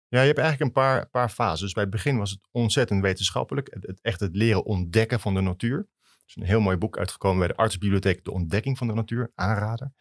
Ja, 0.07 0.19
je 0.19 0.27
hebt 0.27 0.39
eigenlijk 0.39 0.59
een 0.61 0.81
paar, 0.83 1.09
paar 1.09 1.29
fases. 1.29 1.59
Dus 1.59 1.73
bij 1.73 1.83
het 1.83 1.91
begin 1.91 2.17
was 2.17 2.31
het 2.31 2.39
ontzettend 2.51 3.01
wetenschappelijk. 3.01 3.67
Het, 3.73 3.87
het, 3.87 4.01
echt 4.01 4.19
het 4.19 4.35
leren 4.35 4.65
ontdekken 4.65 5.19
van 5.19 5.33
de 5.33 5.41
natuur. 5.41 5.77
Er 5.77 6.23
is 6.27 6.35
een 6.35 6.43
heel 6.43 6.61
mooi 6.61 6.77
boek 6.77 6.97
uitgekomen 6.97 7.39
bij 7.39 7.47
de 7.47 7.55
Artsbibliotheek. 7.55 8.23
De 8.23 8.31
ontdekking 8.31 8.77
van 8.77 8.87
de 8.87 8.93
natuur, 8.93 9.31
aanrader. 9.35 9.91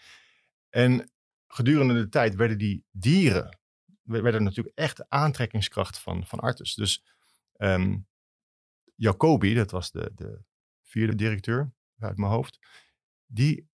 En 0.69 1.11
gedurende 1.47 1.95
de 1.95 2.09
tijd 2.09 2.35
werden 2.35 2.59
die 2.59 2.85
dieren 2.91 3.61
werden 4.03 4.43
natuurlijk 4.43 4.79
echt 4.79 5.09
aantrekkingskracht 5.09 5.99
van, 5.99 6.27
van 6.27 6.39
Artus. 6.39 6.75
Dus 6.75 7.05
ehm, 7.53 7.99
Jacobi, 8.95 9.55
dat 9.55 9.71
was 9.71 9.91
de, 9.91 10.11
de 10.15 10.43
vierde 10.83 11.15
directeur 11.15 11.73
uit 11.99 12.17
mijn 12.17 12.33
hoofd, 12.33 12.59
die 13.27 13.71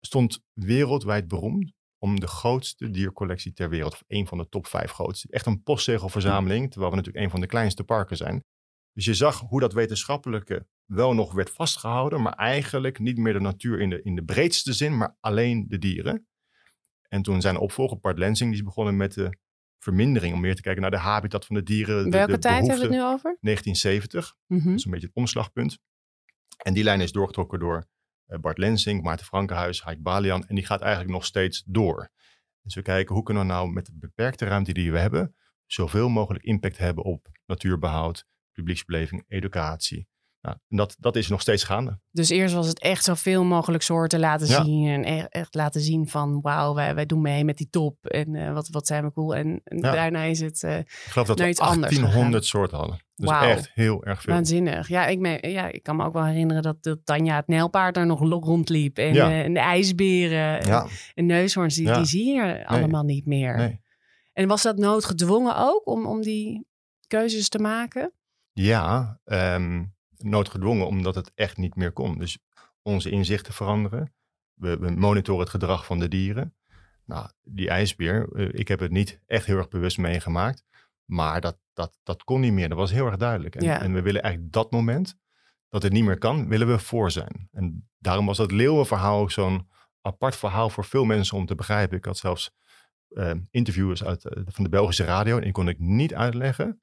stond 0.00 0.44
wereldwijd 0.52 1.28
beroemd 1.28 1.72
om 1.98 2.20
de 2.20 2.26
grootste 2.26 2.90
diercollectie 2.90 3.52
ter 3.52 3.68
wereld, 3.68 3.92
of 3.92 4.04
een 4.06 4.26
van 4.26 4.38
de 4.38 4.48
top 4.48 4.66
vijf 4.66 4.90
grootste. 4.90 5.28
Echt 5.30 5.46
een 5.46 5.62
postzegelverzameling, 5.62 6.70
terwijl 6.70 6.90
we 6.90 6.96
natuurlijk 6.96 7.24
een 7.24 7.30
van 7.30 7.40
de 7.40 7.46
kleinste 7.46 7.84
parken 7.84 8.16
zijn. 8.16 8.44
Dus 8.92 9.04
je 9.04 9.14
zag 9.14 9.40
hoe 9.40 9.60
dat 9.60 9.72
wetenschappelijke 9.72 10.66
wel 10.84 11.14
nog 11.14 11.32
werd 11.32 11.50
vastgehouden, 11.50 12.22
maar 12.22 12.32
eigenlijk 12.32 12.98
niet 12.98 13.18
meer 13.18 13.32
de 13.32 13.40
natuur 13.40 13.80
in 13.80 13.90
de, 13.90 14.02
in 14.02 14.14
de 14.14 14.24
breedste 14.24 14.72
zin, 14.72 14.96
maar 14.96 15.16
alleen 15.20 15.68
de 15.68 15.78
dieren. 15.78 16.26
En 17.08 17.22
toen 17.22 17.40
zijn 17.40 17.58
opvolger 17.58 18.00
Bart 18.00 18.18
Lensing, 18.18 18.50
die 18.50 18.58
is 18.58 18.64
begonnen 18.64 18.96
met 18.96 19.14
de 19.14 19.38
vermindering. 19.82 20.34
Om 20.34 20.40
meer 20.40 20.54
te 20.54 20.62
kijken 20.62 20.82
naar 20.82 20.90
de 20.90 20.96
habitat 20.96 21.46
van 21.46 21.56
de 21.56 21.62
dieren. 21.62 22.04
de- 22.04 22.10
Welke 22.10 22.32
de 22.32 22.38
tijd 22.38 22.66
hebben 22.66 22.76
we 22.76 22.82
het 22.82 23.04
nu 23.04 23.12
over? 23.12 23.36
1970. 23.40 24.36
Mhm. 24.46 24.64
Dat 24.68 24.78
is 24.78 24.84
een 24.84 24.90
beetje 24.90 25.06
het 25.06 25.16
omslagpunt. 25.16 25.78
En 26.62 26.74
die 26.74 26.84
lijn 26.84 27.00
is 27.00 27.12
doorgetrokken 27.12 27.58
door 27.58 27.86
eh, 28.26 28.38
Bart 28.38 28.58
Lensing, 28.58 29.02
Maarten 29.02 29.26
Frankenhuis, 29.26 29.82
Haik 29.82 30.02
Balian. 30.02 30.46
En 30.46 30.54
die 30.54 30.66
gaat 30.66 30.80
eigenlijk 30.80 31.12
nog 31.12 31.24
steeds 31.24 31.62
door. 31.66 32.10
Dus 32.62 32.74
we 32.74 32.82
kijken 32.82 33.14
hoe 33.14 33.24
kunnen 33.24 33.42
we 33.46 33.48
nou 33.52 33.70
met 33.72 33.86
de 33.86 33.92
beperkte 33.94 34.44
ruimte 34.44 34.72
die 34.72 34.92
we 34.92 34.98
hebben, 34.98 35.34
zoveel 35.66 36.08
mogelijk 36.08 36.44
impact 36.44 36.78
hebben 36.78 37.04
op 37.04 37.28
natuurbehoud, 37.46 38.26
publieksbeleving, 38.52 39.24
educatie. 39.28 40.08
Nou, 40.42 40.56
en 40.68 40.76
dat, 40.76 40.96
dat 40.98 41.16
is 41.16 41.28
nog 41.28 41.40
steeds 41.40 41.64
gaande. 41.64 41.98
Dus 42.10 42.28
eerst 42.28 42.54
was 42.54 42.66
het 42.66 42.78
echt 42.80 43.04
zoveel 43.04 43.44
mogelijk 43.44 43.82
soorten 43.82 44.20
laten 44.20 44.46
Ja. 44.46 44.64
zien. 44.64 44.86
En 44.86 45.04
e- 45.18 45.26
echt 45.28 45.54
laten 45.54 45.80
zien 45.80 46.08
van 46.08 46.40
wauw, 46.40 46.74
wij, 46.74 46.94
wij 46.94 47.06
doen 47.06 47.20
mee 47.20 47.44
met 47.44 47.56
die 47.56 47.68
top. 47.70 48.06
En 48.06 48.34
eh, 48.34 48.52
wat, 48.52 48.68
wat 48.68 48.86
zijn 48.86 49.04
we 49.04 49.12
cool. 49.12 49.34
En, 49.34 49.60
en 49.64 49.78
Ja. 49.78 49.92
daarna 49.92 50.22
is 50.22 50.40
het 50.40 50.62
eh, 50.62 50.78
Ik 50.78 50.88
geloof 50.88 51.26
dat 51.26 51.38
we 51.38 51.48
iets 51.48 51.60
anders 51.60 51.94
1800 51.96 52.44
soorten 52.44 52.76
hadden. 52.78 52.98
Dus 53.14 53.30
echt 53.30 53.70
heel 53.74 54.04
erg 54.04 54.22
veel. 54.22 54.32
waanzinnig. 54.34 54.88
Ja 54.88 55.06
ik, 55.06 55.18
me, 55.18 55.48
ja, 55.50 55.66
ik 55.72 55.82
kan 55.82 55.96
me 55.96 56.04
ook 56.04 56.12
wel 56.12 56.24
herinneren 56.24 56.62
dat, 56.62 56.82
dat 56.82 56.98
Tanja 57.04 57.36
het 57.36 57.46
nijlpaard 57.46 57.96
er 57.96 58.06
nog 58.06 58.20
rondliep. 58.20 58.98
En, 58.98 59.14
Ja. 59.14 59.30
eh, 59.30 59.40
en 59.44 59.54
de 59.54 59.60
ijsberen 59.60 60.60
en, 60.60 60.86
en 61.14 61.26
neushoorns, 61.26 61.74
die, 61.74 61.92
die 61.92 62.04
zie 62.04 62.34
je 62.34 62.66
allemaal 62.66 63.04
niet 63.04 63.26
meer. 63.26 63.56
nee. 63.56 63.80
En 64.32 64.48
was 64.48 64.62
dat 64.62 64.76
noodgedwongen 64.76 65.56
ook 65.56 65.86
om, 65.88 66.06
om 66.06 66.20
die 66.22 66.66
keuzes 67.06 67.48
te 67.48 67.58
maken? 67.58 68.12
Ja, 68.52 69.20
ehm, 69.24 69.84
noodgedwongen 70.24 70.86
omdat 70.86 71.14
het 71.14 71.32
echt 71.34 71.56
niet 71.56 71.76
meer 71.76 71.92
kon. 71.92 72.18
Dus 72.18 72.38
onze 72.82 73.10
inzichten 73.10 73.52
veranderen. 73.54 74.14
We, 74.54 74.78
we 74.78 74.90
monitoren 74.90 75.40
het 75.40 75.50
gedrag 75.50 75.86
van 75.86 75.98
de 75.98 76.08
dieren. 76.08 76.54
Nou, 77.04 77.28
die 77.42 77.68
ijsbeer, 77.68 78.28
eh, 78.32 78.48
ik 78.52 78.68
heb 78.68 78.80
het 78.80 78.90
niet 78.90 79.20
echt 79.26 79.46
heel 79.46 79.56
erg 79.56 79.68
bewust 79.68 79.98
meegemaakt. 79.98 80.64
Maar 81.04 81.40
dat, 81.40 81.58
dat, 81.72 81.98
dat 82.02 82.24
kon 82.24 82.40
niet 82.40 82.52
meer. 82.52 82.68
Dat 82.68 82.78
was 82.78 82.90
heel 82.90 83.06
erg 83.06 83.16
duidelijk. 83.16 83.56
En, 83.56 83.64
Ja. 83.64 83.80
en 83.80 83.92
we 83.92 84.02
willen 84.02 84.22
eigenlijk 84.22 84.52
dat 84.52 84.70
moment, 84.70 85.16
dat 85.68 85.82
het 85.82 85.92
niet 85.92 86.04
meer 86.04 86.18
kan, 86.18 86.48
willen 86.48 86.66
we 86.68 86.78
voor 86.78 87.10
zijn. 87.10 87.48
En 87.52 87.88
daarom 87.98 88.26
was 88.26 88.36
dat 88.36 88.52
leeuwenverhaal 88.52 89.20
ook 89.20 89.30
zo'n 89.30 89.68
apart 90.00 90.36
verhaal 90.36 90.70
voor 90.70 90.84
veel 90.84 91.04
mensen 91.04 91.36
om 91.36 91.46
te 91.46 91.54
begrijpen. 91.54 91.96
Ik 91.96 92.04
had 92.04 92.16
zelfs 92.16 92.50
eh, 93.08 93.32
interviewers 93.50 94.04
uit, 94.04 94.24
eh, 94.24 94.42
van 94.46 94.64
de 94.64 94.70
Belgische 94.70 95.04
radio. 95.04 95.36
En 95.36 95.42
die 95.42 95.52
kon 95.52 95.68
ik 95.68 95.78
niet 95.78 96.14
uitleggen 96.14 96.80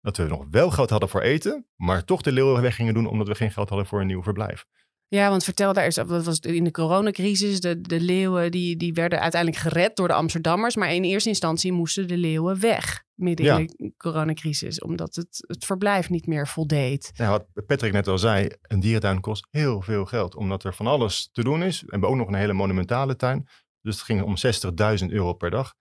dat 0.00 0.16
we 0.16 0.24
nog 0.24 0.46
wel 0.50 0.70
geld 0.70 0.90
hadden 0.90 1.08
voor 1.08 1.20
eten, 1.20 1.66
maar 1.76 2.04
toch 2.04 2.22
de 2.22 2.32
leeuwen 2.32 2.62
weg 2.62 2.74
gingen 2.74 2.94
doen 2.94 3.06
omdat 3.06 3.28
we 3.28 3.34
geen 3.34 3.50
geld 3.52 3.68
hadden 3.68 3.86
voor 3.86 4.00
een 4.00 4.06
nieuw 4.06 4.22
verblijf. 4.22 4.64
Ja, 5.08 5.28
want 5.30 5.44
vertel 5.44 5.72
daar 5.72 5.84
eens, 5.84 5.94
dat 5.94 6.24
was 6.24 6.38
in 6.38 6.64
de 6.64 6.70
coronacrisis, 6.70 7.60
de, 7.60 7.80
de 7.80 8.00
leeuwen 8.00 8.50
die, 8.50 8.76
die 8.76 8.92
werden 8.92 9.20
uiteindelijk 9.20 9.62
gered 9.62 9.96
door 9.96 10.08
de 10.08 10.14
Amsterdammers, 10.14 10.76
maar 10.76 10.94
in 10.94 11.04
eerste 11.04 11.28
instantie 11.28 11.72
moesten 11.72 12.08
de 12.08 12.16
leeuwen 12.16 12.60
weg 12.60 13.04
midden 13.14 13.46
Ja. 13.46 13.58
in 13.58 13.66
de 13.76 13.92
coronacrisis, 13.96 14.80
omdat 14.80 15.14
het, 15.14 15.44
het 15.46 15.64
verblijf 15.64 16.10
niet 16.10 16.26
meer 16.26 16.48
voldeed. 16.48 17.10
Nou, 17.16 17.30
wat 17.54 17.66
Patrick 17.66 17.92
net 17.92 18.08
al 18.08 18.18
zei, 18.18 18.48
een 18.62 18.80
dierentuin 18.80 19.20
kost 19.20 19.46
heel 19.50 19.80
veel 19.82 20.04
geld, 20.04 20.34
omdat 20.34 20.64
er 20.64 20.74
van 20.74 20.86
alles 20.86 21.28
te 21.32 21.44
doen 21.44 21.62
is. 21.62 21.80
We 21.80 21.86
hebben 21.90 22.08
ook 22.08 22.16
nog 22.16 22.28
een 22.28 22.34
hele 22.34 22.52
monumentale 22.52 23.16
tuin, 23.16 23.48
dus 23.80 23.94
het 23.94 24.04
ging 24.04 24.22
om 24.22 24.34
60.000 25.02 25.06
euro 25.08 25.32
per 25.32 25.50
dag. 25.50 25.74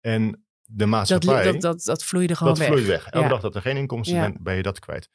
En 0.00 0.46
de 0.72 0.78
Dat, 0.78 0.88
maatschappij, 0.88 1.42
dat, 1.52 1.60
dat, 1.60 1.84
dat 1.84 2.04
vloeide 2.04 2.36
gewoon 2.36 2.52
dat 2.54 2.62
weg. 2.62 2.68
vloeit 2.72 2.86
weg. 2.86 3.04
Elke 3.06 3.18
Ja. 3.26 3.28
dag 3.32 3.40
dat 3.40 3.54
er 3.54 3.60
geen 3.62 3.76
inkomsten 3.76 4.16
Ja. 4.16 4.22
zijn, 4.22 4.36
ben 4.40 4.54
je 4.54 4.62
dat 4.62 4.78
kwijt. 4.78 5.08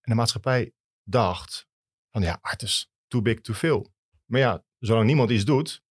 En 0.00 0.10
de 0.10 0.14
maatschappij 0.14 0.72
dacht 1.04 1.66
van 2.10 2.22
ja, 2.22 2.38
artis, 2.40 2.90
too 3.06 3.22
big 3.22 3.40
to 3.40 3.52
fail. 3.54 3.92
Maar 4.24 4.40
ja, 4.40 4.64
zolang 4.78 5.06
niemand 5.06 5.30
iets 5.30 5.44
doet, 5.44 5.82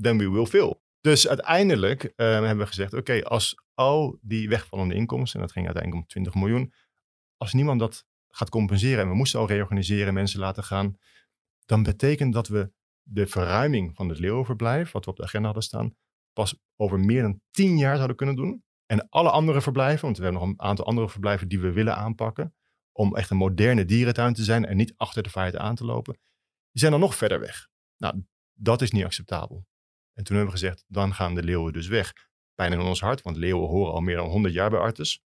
then 0.00 0.18
we 0.18 0.30
will 0.30 0.46
fail. 0.46 0.82
Dus 1.00 1.28
uiteindelijk 1.28 2.02
eh, 2.04 2.26
hebben 2.26 2.58
we 2.58 2.66
gezegd, 2.66 2.92
oké, 2.94 3.22
als 3.22 3.62
al 3.74 4.18
die 4.20 4.48
wegvallende 4.48 4.94
inkomsten, 4.94 5.34
en 5.40 5.44
dat 5.46 5.52
ging 5.54 5.66
uiteindelijk 5.66 6.02
om 6.04 6.08
20 6.08 6.34
miljoen, 6.34 6.72
als 7.36 7.52
niemand 7.52 7.80
dat 7.80 8.04
gaat 8.30 8.48
compenseren 8.48 9.02
en 9.02 9.08
we 9.08 9.14
moesten 9.14 9.40
al 9.40 9.46
reorganiseren, 9.46 10.14
mensen 10.14 10.40
laten 10.40 10.64
gaan, 10.64 10.98
dan 11.66 11.82
betekent 11.82 12.32
dat 12.32 12.48
we 12.48 12.72
de 13.02 13.26
verruiming 13.26 13.94
van 13.96 14.08
het 14.08 14.18
leeuwenverblijf, 14.18 14.92
wat 14.92 15.04
we 15.04 15.10
op 15.10 15.16
de 15.16 15.22
agenda 15.22 15.44
hadden 15.46 15.64
staan, 15.64 15.96
pas 16.34 16.56
over 16.76 17.00
meer 17.00 17.22
dan 17.22 17.40
10 17.50 17.78
jaar 17.78 17.94
zouden 17.94 18.16
kunnen 18.16 18.36
doen. 18.36 18.64
En 18.86 19.08
alle 19.08 19.30
andere 19.30 19.60
verblijven, 19.60 20.04
want 20.04 20.16
we 20.16 20.22
hebben 20.22 20.40
nog 20.40 20.50
een 20.50 20.60
aantal 20.60 20.86
andere 20.86 21.08
verblijven 21.08 21.48
die 21.48 21.60
we 21.60 21.72
willen 21.72 21.96
aanpakken, 21.96 22.54
om 22.92 23.16
echt 23.16 23.30
een 23.30 23.36
moderne 23.36 23.84
dierentuin 23.84 24.34
te 24.34 24.44
zijn 24.44 24.64
en 24.64 24.76
niet 24.76 24.94
achter 24.96 25.22
de 25.22 25.30
feiten 25.30 25.60
aan 25.60 25.74
te 25.74 25.84
lopen, 25.84 26.12
die 26.70 26.80
zijn 26.80 26.90
dan 26.90 27.00
nog 27.00 27.14
verder 27.14 27.40
weg. 27.40 27.68
Nou, 27.96 28.24
dat 28.52 28.82
is 28.82 28.90
niet 28.90 29.04
acceptabel. 29.04 29.66
En 30.12 30.24
toen 30.24 30.36
hebben 30.36 30.54
we 30.54 30.60
gezegd, 30.60 30.84
dan 30.86 31.14
gaan 31.14 31.34
de 31.34 31.42
leeuwen 31.42 31.72
dus 31.72 31.86
weg. 31.86 32.12
Pijn 32.54 32.72
in 32.72 32.80
ons 32.80 33.00
hart, 33.00 33.22
want 33.22 33.36
leeuwen 33.36 33.68
horen 33.68 33.92
al 33.92 34.00
meer 34.00 34.16
dan 34.16 34.28
100 34.28 34.54
jaar 34.54 34.70
bij 34.70 34.78
Artes. 34.78 35.22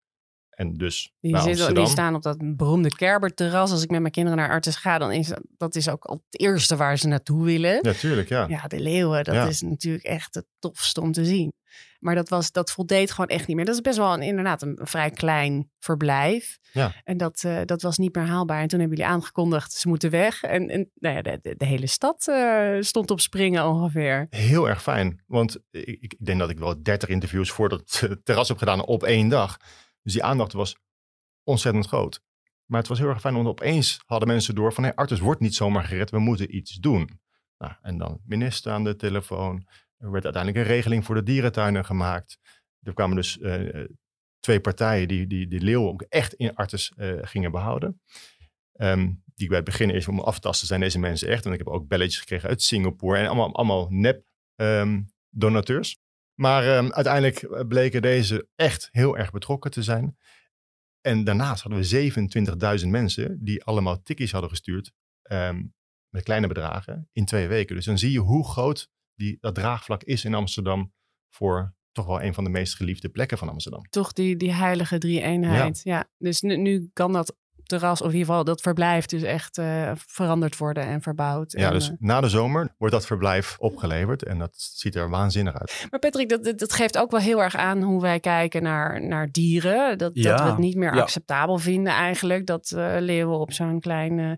En 0.54 0.74
dus 0.74 1.12
Die, 1.20 1.38
zitten, 1.38 1.74
die 1.74 1.86
staan 1.86 2.14
op 2.14 2.22
dat 2.22 2.56
beroemde 2.56 2.88
Kerberterras. 2.88 3.70
Als 3.70 3.82
ik 3.82 3.90
met 3.90 4.00
mijn 4.00 4.12
kinderen 4.12 4.38
naar 4.38 4.48
Artes 4.50 4.76
ga, 4.76 4.98
dan 4.98 5.12
is 5.12 5.28
dat, 5.28 5.40
dat 5.56 5.74
is 5.74 5.88
ook 5.88 6.04
al 6.04 6.22
het 6.30 6.40
eerste 6.40 6.76
waar 6.76 6.98
ze 6.98 7.08
naartoe 7.08 7.44
willen. 7.44 7.78
Ja, 7.82 7.92
tuurlijk, 7.92 8.28
ja. 8.28 8.46
Ja, 8.48 8.62
de 8.66 8.80
leeuwen, 8.80 9.24
dat 9.24 9.34
Ja. 9.34 9.46
is 9.46 9.60
natuurlijk 9.60 10.04
echt 10.04 10.34
het 10.34 10.46
tofste 10.58 11.00
om 11.00 11.12
te 11.12 11.24
zien. 11.24 11.52
Maar 11.98 12.14
dat, 12.14 12.28
was, 12.28 12.52
dat 12.52 12.70
voldeed 12.70 13.10
gewoon 13.10 13.26
echt 13.26 13.46
niet 13.46 13.56
meer. 13.56 13.64
Dat 13.64 13.74
is 13.74 13.80
best 13.80 13.96
wel 13.98 14.12
een, 14.12 14.22
inderdaad 14.22 14.62
een 14.62 14.78
vrij 14.82 15.10
klein 15.10 15.70
verblijf. 15.78 16.58
Ja. 16.72 16.92
En 17.04 17.16
dat, 17.16 17.42
eh, 17.44 17.60
dat 17.64 17.82
was 17.82 17.98
niet 17.98 18.14
meer 18.14 18.24
haalbaar. 18.26 18.60
En 18.60 18.68
toen 18.68 18.80
hebben 18.80 18.96
jullie 18.98 19.12
aangekondigd, 19.12 19.72
ze 19.72 19.88
moeten 19.88 20.10
weg. 20.10 20.42
En, 20.42 20.68
en 20.68 20.90
nou 20.94 21.14
ja, 21.14 21.22
de, 21.22 21.54
de, 21.56 21.64
hele 21.64 21.86
stad 21.86 22.28
eh, 22.28 22.76
stond 22.80 23.10
op 23.10 23.20
springen 23.20 23.66
ongeveer. 23.66 24.26
Heel 24.30 24.68
erg 24.68 24.82
fijn. 24.82 25.22
Want 25.26 25.58
ik, 25.70 25.96
ik 26.00 26.16
denk 26.18 26.38
dat 26.38 26.50
ik 26.50 26.58
wel 26.58 26.82
30 26.82 27.08
interviews 27.08 27.50
voor 27.50 27.68
dat 27.68 28.00
eh, 28.04 28.10
terras 28.24 28.48
heb 28.48 28.58
gedaan 28.58 28.84
op 28.84 29.02
één 29.02 29.28
dag. 29.28 29.56
Dus 30.04 30.12
die 30.12 30.24
aandacht 30.24 30.52
was 30.52 30.76
ontzettend 31.42 31.86
groot. 31.86 32.22
Maar 32.64 32.80
het 32.80 32.88
was 32.88 32.98
heel 32.98 33.08
erg 33.08 33.20
fijn, 33.20 33.34
want 33.34 33.46
opeens 33.46 34.02
hadden 34.06 34.28
mensen 34.28 34.54
door 34.54 34.72
van... 34.72 34.84
Hey, 34.84 34.94
Artus 34.94 35.20
wordt 35.20 35.40
niet 35.40 35.54
zomaar 35.54 35.84
gered, 35.84 36.10
we 36.10 36.18
moeten 36.18 36.56
iets 36.56 36.74
doen. 36.74 37.20
Nou, 37.58 37.72
en 37.82 37.98
dan 37.98 38.20
minister 38.24 38.72
aan 38.72 38.84
de 38.84 38.96
telefoon. 38.96 39.66
Er 39.96 40.10
werd 40.10 40.24
uiteindelijk 40.24 40.64
een 40.64 40.72
regeling 40.74 41.04
voor 41.04 41.14
de 41.14 41.22
dierentuinen 41.22 41.84
gemaakt. 41.84 42.38
Er 42.82 42.94
kwamen 42.94 43.16
dus 43.16 43.38
eh, 43.38 43.84
twee 44.40 44.60
partijen 44.60 45.08
die, 45.08 45.26
die 45.26 45.46
die 45.46 45.60
leeuwen 45.60 45.88
ook 45.88 46.02
echt 46.02 46.34
in 46.34 46.54
Artus 46.54 46.92
eh, 46.96 47.18
gingen 47.20 47.50
behouden. 47.50 48.00
Ehm, 48.72 49.12
die 49.34 49.48
bij 49.48 49.56
het 49.56 49.64
begin 49.64 49.90
eerst 49.90 50.08
om 50.08 50.20
af 50.20 50.34
te 50.34 50.40
tasten, 50.40 50.66
zijn 50.66 50.80
deze 50.80 50.98
mensen 50.98 51.28
echt. 51.28 51.46
En 51.46 51.52
ik 51.52 51.58
heb 51.58 51.68
ook 51.68 51.88
belletjes 51.88 52.20
gekregen 52.20 52.48
uit 52.48 52.62
Singapore. 52.62 53.18
En 53.18 53.26
allemaal, 53.26 53.54
allemaal 53.54 53.86
nep 53.90 54.24
ehm, 54.54 55.02
donateurs. 55.30 55.98
Maar 56.34 56.76
ehm, 56.76 56.90
uiteindelijk 56.90 57.68
bleken 57.68 58.02
deze 58.02 58.48
echt 58.54 58.88
heel 58.90 59.18
erg 59.18 59.30
betrokken 59.30 59.70
te 59.70 59.82
zijn. 59.82 60.16
En 61.00 61.24
daarnaast 61.24 61.62
hadden 61.62 61.80
we 61.80 62.80
27.000 62.80 62.88
mensen 62.88 63.44
die 63.44 63.64
allemaal 63.64 64.02
tikkies 64.02 64.32
hadden 64.32 64.50
gestuurd. 64.50 64.92
ehm, 65.22 65.62
met 66.08 66.22
kleine 66.22 66.46
bedragen 66.46 67.08
in 67.12 67.24
twee 67.24 67.48
weken. 67.48 67.76
Dus 67.76 67.84
dan 67.84 67.98
zie 67.98 68.10
je 68.10 68.18
hoe 68.18 68.48
groot 68.48 68.90
die, 69.14 69.36
dat 69.40 69.54
draagvlak 69.54 70.02
is 70.02 70.24
in 70.24 70.34
Amsterdam. 70.34 70.92
Voor 71.30 71.74
toch 71.92 72.06
wel 72.06 72.22
een 72.22 72.34
van 72.34 72.44
de 72.44 72.50
meest 72.50 72.74
geliefde 72.76 73.08
plekken 73.08 73.38
van 73.38 73.48
Amsterdam. 73.48 73.88
Toch 73.88 74.12
die, 74.12 74.36
die 74.36 74.52
heilige 74.52 74.98
drie-eenheid. 74.98 75.80
Ja. 75.82 76.10
Dus 76.18 76.40
nu, 76.40 76.56
nu 76.56 76.90
kan 76.92 77.12
dat 77.12 77.36
terras, 77.66 78.00
of 78.00 78.06
in 78.06 78.12
ieder 78.12 78.26
geval 78.26 78.44
dat 78.44 78.60
verblijf, 78.60 79.06
dus 79.06 79.22
echt 79.22 79.58
eh, 79.58 79.90
veranderd 80.06 80.56
worden 80.56 80.84
en 80.84 81.02
verbouwd. 81.02 81.52
Ja, 81.52 81.66
en, 81.66 81.72
dus 81.72 81.88
eh, 81.90 81.94
na 81.98 82.20
de 82.20 82.28
zomer 82.28 82.74
wordt 82.78 82.94
dat 82.94 83.06
verblijf 83.06 83.56
opgeleverd. 83.58 84.22
En 84.24 84.38
dat 84.38 84.54
ziet 84.56 84.94
er 84.94 85.10
waanzinnig 85.10 85.54
uit. 85.58 85.86
Maar 85.90 86.00
Patrick, 86.00 86.28
dat, 86.28 86.44
dat, 86.44 86.58
dat 86.58 86.72
geeft 86.72 86.98
ook 86.98 87.10
wel 87.10 87.20
heel 87.20 87.42
erg 87.42 87.56
aan 87.56 87.82
hoe 87.82 88.00
wij 88.00 88.20
kijken 88.20 88.62
naar, 88.62 89.06
naar 89.06 89.30
dieren. 89.30 89.98
Dat, 89.98 90.14
dat 90.14 90.24
Ja, 90.24 90.42
we 90.44 90.50
het 90.50 90.58
niet 90.58 90.76
meer 90.76 90.94
ja. 90.94 91.00
acceptabel 91.00 91.58
vinden 91.58 91.92
eigenlijk. 91.92 92.46
Dat 92.46 92.70
eh, 92.70 92.96
leeuwen 92.98 93.38
op 93.38 93.52
zo'n 93.52 93.80
klein 93.80 94.18
eh, 94.18 94.30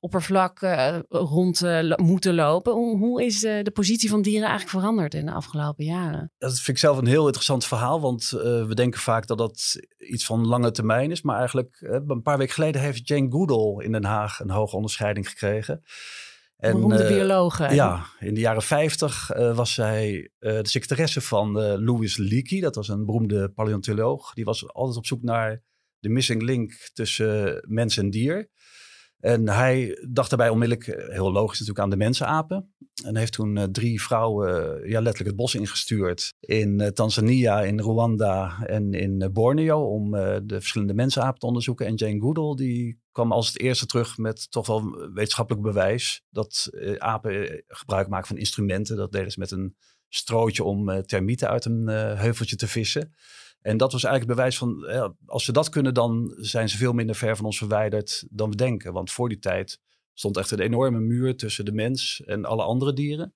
oppervlak 0.00 0.60
rond 1.08 1.62
eh, 1.62 1.96
moeten 1.96 2.34
lopen. 2.34 2.72
Hoe, 2.72 2.98
hoe 2.98 3.24
is 3.24 3.44
eh, 3.44 3.62
de 3.62 3.70
positie 3.70 4.10
van 4.10 4.22
dieren 4.22 4.48
eigenlijk 4.48 4.78
veranderd 4.78 5.14
in 5.14 5.26
de 5.26 5.32
afgelopen 5.32 5.84
jaren? 5.84 6.32
Dat 6.38 6.54
vind 6.54 6.68
ik 6.68 6.78
zelf 6.78 6.98
een 6.98 7.06
heel 7.06 7.24
interessant 7.26 7.64
verhaal, 7.64 8.00
want 8.00 8.32
eh, 8.32 8.40
we 8.66 8.74
denken 8.74 9.00
vaak 9.00 9.26
dat 9.26 9.38
dat 9.38 9.80
iets 9.98 10.24
van 10.26 10.46
lange 10.46 10.70
termijn 10.70 11.10
is. 11.10 11.22
Maar 11.22 11.38
eigenlijk, 11.38 11.76
een 11.80 12.22
paar 12.22 12.38
weken 12.38 12.54
geleden 12.54 12.61
heeft 12.70 13.08
Jane 13.08 13.30
Goodall 13.30 13.84
in 13.84 13.92
Den 13.92 14.04
Haag 14.04 14.40
een 14.40 14.50
hoge 14.50 14.76
onderscheiding 14.76 15.28
gekregen. 15.28 15.82
En, 16.56 16.72
Beroemde 16.72 17.02
eh, 17.02 17.08
biologen. 17.08 17.74
Ja, 17.74 18.06
in 18.20 18.34
de 18.34 18.40
jaren 18.40 18.62
50 18.62 19.30
eh, 19.30 19.56
was 19.56 19.74
zij 19.74 20.30
eh, 20.38 20.52
de 20.52 20.68
secretaresse 20.68 21.20
van 21.20 21.52
Louis 21.84 22.16
Leakey. 22.16 22.60
Dat 22.60 22.74
was 22.74 22.88
een 22.88 23.04
beroemde 23.04 23.50
paleontoloog. 23.50 24.34
Die 24.34 24.44
was 24.44 24.72
altijd 24.72 24.96
op 24.96 25.06
zoek 25.06 25.22
naar 25.22 25.62
de 25.98 26.08
missing 26.08 26.42
link 26.42 26.90
tussen 26.92 27.64
mens 27.68 27.96
en 27.96 28.10
dier. 28.10 28.50
En 29.22 29.48
hij 29.48 30.06
dacht 30.10 30.28
daarbij 30.28 30.48
onmiddellijk, 30.48 30.86
eh, 30.86 31.14
heel 31.14 31.32
logisch 31.32 31.58
natuurlijk, 31.58 31.84
aan 31.84 31.90
de 31.90 32.04
mensenapen. 32.04 32.72
En 33.04 33.16
heeft 33.16 33.32
toen 33.32 33.56
eh, 33.56 33.64
drie 33.64 34.02
vrouwen 34.02 34.82
eh, 34.82 34.90
ja, 34.90 35.00
letterlijk 35.00 35.28
het 35.28 35.36
bos 35.36 35.54
ingestuurd. 35.54 36.34
In 36.40 36.80
eh, 36.80 36.88
Tanzania, 36.88 37.60
in 37.60 37.80
Rwanda 37.80 38.62
en 38.66 38.92
in 38.94 39.30
Borneo. 39.32 39.80
Om 39.80 40.10
de 40.10 40.42
verschillende 40.46 40.94
mensenapen 40.94 41.38
te 41.38 41.46
onderzoeken. 41.46 41.86
En 41.86 41.94
Jane 41.94 42.20
Goodall 42.20 42.54
die 42.54 43.00
kwam 43.12 43.32
als 43.32 43.46
het 43.46 43.60
eerste 43.60 43.86
terug 43.86 44.16
met 44.16 44.50
toch 44.50 44.66
wel 44.66 45.10
wetenschappelijk 45.14 45.62
bewijs. 45.62 46.22
Dat 46.30 46.70
apen 46.98 47.62
gebruik 47.66 48.08
maken 48.08 48.26
van 48.26 48.36
instrumenten. 48.36 48.96
Dat 48.96 49.12
deden 49.12 49.30
ze 49.30 49.38
met 49.38 49.50
een 49.50 49.76
strootje 50.08 50.64
om 50.64 51.02
termieten 51.02 51.48
uit 51.48 51.64
een 51.64 51.86
heuveltje 52.16 52.56
te 52.56 52.68
vissen. 52.68 53.14
En 53.62 53.76
dat 53.76 53.92
was 53.92 54.04
eigenlijk 54.04 54.38
het 54.38 54.38
bewijs 54.38 54.58
van, 54.58 54.86
als 55.26 55.44
ze 55.44 55.52
dat 55.52 55.68
kunnen, 55.68 55.94
dan 55.94 56.34
zijn 56.36 56.68
ze 56.68 56.76
veel 56.76 56.92
minder 56.92 57.16
ver 57.16 57.36
van 57.36 57.44
ons 57.44 57.58
verwijderd 57.58 58.24
dan 58.30 58.50
we 58.50 58.56
denken. 58.56 58.92
Want 58.92 59.10
voor 59.10 59.28
die 59.28 59.38
tijd 59.38 59.80
stond 60.14 60.36
echt 60.36 60.50
een 60.50 60.60
enorme 60.60 61.00
muur 61.00 61.36
tussen 61.36 61.64
de 61.64 61.72
mens 61.72 62.22
en 62.24 62.44
alle 62.44 62.62
andere 62.62 62.92
dieren. 62.92 63.34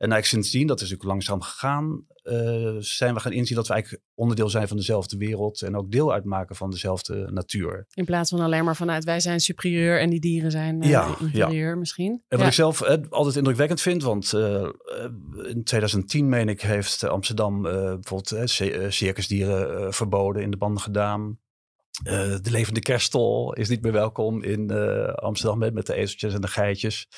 En 0.00 0.12
eigenlijk 0.12 0.26
sindsdien, 0.26 0.66
dat 0.66 0.80
is 0.80 0.90
natuurlijk 0.90 1.10
langzaam 1.10 1.40
gegaan, 1.42 2.04
uh, 2.24 2.76
zijn 2.78 3.14
we 3.14 3.20
gaan 3.20 3.32
inzien 3.32 3.56
dat 3.56 3.66
we 3.66 3.72
eigenlijk 3.72 4.04
onderdeel 4.14 4.48
zijn 4.48 4.68
van 4.68 4.76
dezelfde 4.76 5.16
wereld 5.16 5.62
en 5.62 5.76
ook 5.76 5.90
deel 5.90 6.12
uitmaken 6.12 6.56
van 6.56 6.70
dezelfde 6.70 7.30
natuur. 7.30 7.86
In 7.94 8.04
plaats 8.04 8.30
van 8.30 8.40
alleen 8.40 8.64
maar 8.64 8.76
vanuit 8.76 9.04
wij 9.04 9.20
zijn 9.20 9.40
superieur 9.40 10.00
en 10.00 10.10
die 10.10 10.20
dieren 10.20 10.50
zijn 10.50 10.82
uh, 10.82 10.88
ja, 10.88 11.16
inferieur 11.20 11.70
ja. 11.70 11.76
misschien. 11.76 12.22
En 12.28 12.38
wat 12.38 12.46
ik 12.46 12.52
zelf 12.52 12.82
uh, 12.82 12.94
altijd 13.10 13.36
indrukwekkend 13.36 13.80
vind, 13.80 14.02
want 14.02 14.32
in 15.48 15.64
2010 15.64 16.28
meen 16.28 16.48
ik 16.48 16.60
heeft 16.60 17.04
Amsterdam 17.04 17.62
bijvoorbeeld 17.62 18.50
circusdieren 18.92 19.94
verboden 19.94 20.42
in 20.42 20.50
de 20.50 20.56
banden 20.56 20.82
gedaan. 20.82 21.38
de 22.02 22.50
levende 22.50 22.80
kerstol 22.80 23.54
is 23.54 23.68
niet 23.68 23.82
meer 23.82 23.92
welkom 23.92 24.42
in 24.42 24.70
Amsterdam 25.14 25.58
met, 25.58 25.74
met 25.74 25.86
de 25.86 25.94
ezeltjes 25.94 26.34
en 26.34 26.40
de 26.40 26.48
geitjes 26.48 27.08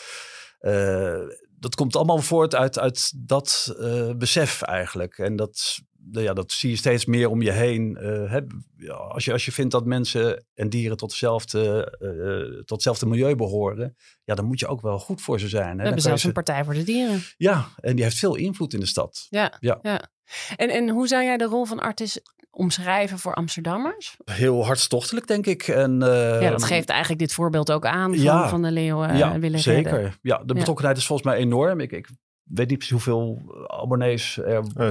dat 1.63 1.75
komt 1.75 1.97
allemaal 1.97 2.19
voort 2.19 2.55
uit, 2.55 2.79
uit 2.79 3.13
dat 3.17 3.75
uh, 3.79 4.11
besef 4.15 4.63
eigenlijk. 4.63 5.19
En 5.19 5.37
dat, 5.37 5.79
ja, 6.11 6.33
dat 6.33 6.53
zie 6.53 6.71
je 6.71 6.77
steeds 6.77 7.05
meer 7.05 7.29
om 7.29 7.43
je 7.43 7.51
heen. 7.51 7.99
Uh, 8.01 8.31
hè, 8.31 8.41
als, 8.89 9.25
je, 9.25 9.33
als 9.33 9.45
je 9.45 9.53
vindt 9.53 9.73
dat 9.73 9.85
mensen 9.85 10.47
en 10.55 10.69
dieren 10.69 10.97
tot, 10.97 11.11
dezelfde, 11.11 11.97
uh, 12.01 12.59
tot 12.59 12.71
hetzelfde 12.71 13.07
milieu 13.07 13.37
behoren, 13.37 13.97
ja, 14.25 14.35
dan 14.35 14.45
moet 14.45 14.61
je 14.61 14.67
ook 14.67 14.81
wel 14.81 14.99
goed 14.99 15.23
voor 15.23 15.41
ze 15.41 15.49
zijn. 15.49 15.71
Hè? 15.71 15.77
We 15.77 15.83
hebben 15.83 16.03
zelfs 16.03 16.25
een 16.25 16.33
Partij 16.33 16.65
voor 16.65 16.75
de 16.75 16.85
Dieren. 16.85 17.23
Ja, 17.37 17.69
en 17.77 17.95
die 17.95 18.05
heeft 18.05 18.19
veel 18.19 18.35
invloed 18.35 18.75
in 18.75 18.81
de 18.81 18.87
stad. 18.87 19.27
Ja, 19.29 19.57
ja. 19.61 19.79
ja. 19.83 20.11
En, 20.57 20.71
en 20.71 20.89
hoe 20.89 21.07
zou 21.07 21.25
jij 21.25 21.37
de 21.37 21.45
rol 21.45 21.65
van 21.65 21.81
Artis 21.81 22.21
omschrijven 22.55 23.19
voor 23.19 23.35
Amsterdammers? 23.35 24.17
Heel 24.25 24.65
hartstochtelijk, 24.65 25.27
denk 25.27 25.47
ik. 25.47 25.69
En, 25.69 25.99
ja, 26.41 26.51
dat 26.51 26.65
geeft 26.65 26.89
eigenlijk 26.89 27.21
dit 27.21 27.33
voorbeeld 27.33 27.73
ook 27.73 27.87
aan 27.87 28.15
van, 28.15 28.23
ja, 28.23 28.49
van 28.49 28.63
de 28.63 28.73
leeuwen 28.73 29.17
ja, 29.17 29.39
willen 29.39 29.59
zeker. 29.59 29.93
Redden. 29.93 30.15
Ja, 30.23 30.43
de 30.45 30.55
betrokkenheid 30.55 30.97
is 30.97 31.07
volgens 31.07 31.29
mij 31.29 31.39
enorm. 31.39 31.81
Ik, 31.81 31.93
ik 31.93 32.09
weet 32.43 32.69
niet 32.69 32.79
precies 32.79 32.95
hoeveel 32.95 33.43
abonnees 33.67 34.37
er... 34.37 34.65
Uh, 34.77 34.89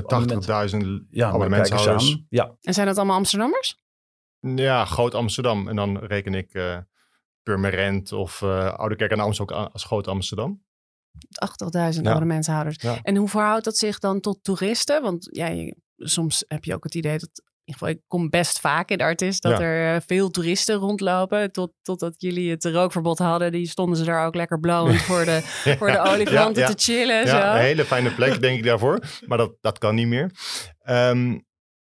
80.000 0.71 0.77
ja. 1.09 1.31
Ja. 2.29 2.55
En 2.61 2.73
zijn 2.73 2.87
dat 2.87 2.97
allemaal 2.97 3.15
Amsterdammers? 3.15 3.77
Ja, 4.39 4.85
groot 4.85 5.15
Amsterdam. 5.15 5.67
En 5.67 5.75
dan 5.75 5.97
reken 5.97 6.33
ik 6.33 6.53
uh, 6.53 6.77
Purmerend 7.43 8.11
of 8.11 8.41
uh, 8.41 8.73
Oude 8.73 8.95
Kerk 8.95 9.11
en 9.11 9.19
Amsterdam 9.19 9.57
ook 9.57 9.71
als 9.71 9.83
groot 9.83 10.07
Amsterdam. 10.07 10.63
80.000 11.13 12.01
ja. 12.01 12.09
abonnementshouders. 12.09 12.81
Ja. 12.81 12.99
En 13.01 13.15
hoe 13.15 13.29
verhoudt 13.29 13.65
dat 13.65 13.77
zich 13.77 13.99
dan 13.99 14.19
tot 14.19 14.43
toeristen? 14.43 15.01
Want 15.01 15.27
ja, 15.31 15.47
je, 15.47 15.75
soms 15.95 16.43
heb 16.47 16.63
je 16.63 16.73
ook 16.73 16.83
het 16.83 16.95
idee 16.95 17.17
dat 17.17 17.43
in 17.63 17.73
ieder 17.73 17.87
geval, 17.87 17.89
ik 17.89 18.01
kom 18.07 18.29
best 18.29 18.59
vaak 18.59 18.89
in 18.89 18.97
de 18.97 19.03
artist 19.03 19.41
dat 19.41 19.59
er 19.59 19.95
eh, 19.95 20.01
veel 20.05 20.29
toeristen 20.29 20.75
rondlopen. 20.75 21.51
Tot, 21.51 21.73
totdat 21.81 22.13
jullie 22.17 22.51
het 22.51 22.65
rookverbod 22.65 23.17
hadden. 23.17 23.51
Die 23.51 23.67
stonden 23.67 23.97
ze 23.97 24.03
daar 24.03 24.25
ook 24.25 24.35
lekker 24.35 24.59
blauwend 24.59 25.01
voor 25.11 25.25
de, 25.25 25.41
voor 25.77 25.91
de 25.91 25.99
olifanten 25.99 26.65
te 26.65 26.91
chillen. 26.91 27.25
Ja, 27.25 27.27
zo. 27.27 27.57
een 27.57 27.63
hele 27.63 27.85
fijne 27.85 28.13
plek 28.13 28.41
denk 28.41 28.57
ik 28.57 28.63
daarvoor. 28.63 28.99
Maar 29.25 29.37
dat, 29.37 29.57
dat 29.61 29.77
kan 29.77 29.95
niet 29.95 30.07
meer. 30.07 30.31
Um, 30.89 31.45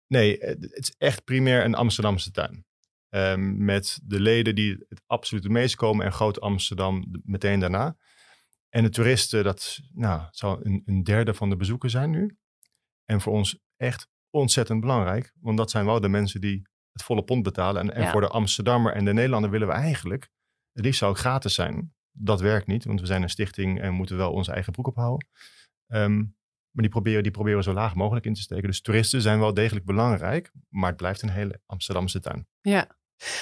nee, 0.06 0.36
het 0.38 0.78
is 0.78 0.94
echt 0.98 1.24
primair 1.24 1.64
een 1.64 1.74
Amsterdamse 1.74 2.30
tuin. 2.30 2.64
Um, 3.08 3.64
met 3.64 4.00
de 4.04 4.20
leden 4.20 4.54
die 4.54 4.84
het 4.88 5.02
absoluut 5.06 5.42
het 5.42 5.52
meest 5.52 5.74
komen 5.74 6.06
en 6.06 6.12
Groot 6.12 6.40
Amsterdam 6.40 7.04
meteen 7.24 7.60
daarna. 7.60 7.96
En 8.68 8.82
de 8.82 8.90
toeristen, 8.90 9.44
dat 9.44 9.78
nou, 9.92 10.22
zou 10.30 10.60
een, 10.62 10.82
een 10.84 11.02
derde 11.02 11.34
van 11.34 11.50
de 11.50 11.56
bezoekers 11.56 11.92
zijn 11.92 12.10
nu. 12.10 12.36
En 13.04 13.20
voor 13.20 13.32
ons 13.32 13.58
echt 13.76 14.08
ontzettend 14.30 14.80
belangrijk. 14.80 15.32
Want 15.40 15.56
dat 15.56 15.70
zijn 15.70 15.84
wel 15.84 16.00
de 16.00 16.08
mensen 16.08 16.40
die 16.40 16.62
het 16.92 17.02
volle 17.02 17.22
pond 17.22 17.42
betalen. 17.42 17.82
En, 17.82 17.94
en 17.94 18.02
ja. 18.02 18.10
voor 18.10 18.20
de 18.20 18.28
Amsterdammer 18.28 18.92
en 18.92 19.04
de 19.04 19.12
Nederlander 19.12 19.50
willen 19.50 19.68
we 19.68 19.74
eigenlijk, 19.74 20.28
het 20.72 20.84
liefst 20.84 20.98
zou 20.98 21.12
het 21.12 21.20
gratis 21.20 21.54
zijn. 21.54 21.94
Dat 22.12 22.40
werkt 22.40 22.66
niet, 22.66 22.84
want 22.84 23.00
we 23.00 23.06
zijn 23.06 23.22
een 23.22 23.30
stichting 23.30 23.80
en 23.80 23.94
moeten 23.94 24.16
wel 24.16 24.32
onze 24.32 24.52
eigen 24.52 24.72
broek 24.72 24.86
ophouden. 24.86 25.28
Um, 25.86 26.38
maar 26.70 26.82
die 26.82 26.92
proberen, 26.92 27.22
die 27.22 27.32
proberen 27.32 27.62
zo 27.62 27.72
laag 27.72 27.94
mogelijk 27.94 28.26
in 28.26 28.34
te 28.34 28.40
steken. 28.40 28.66
Dus 28.66 28.80
toeristen 28.80 29.22
zijn 29.22 29.38
wel 29.38 29.54
degelijk 29.54 29.86
belangrijk, 29.86 30.52
maar 30.68 30.88
het 30.88 30.96
blijft 30.96 31.22
een 31.22 31.30
hele 31.30 31.60
Amsterdamse 31.66 32.20
tuin. 32.20 32.46
Ja, 32.60 32.98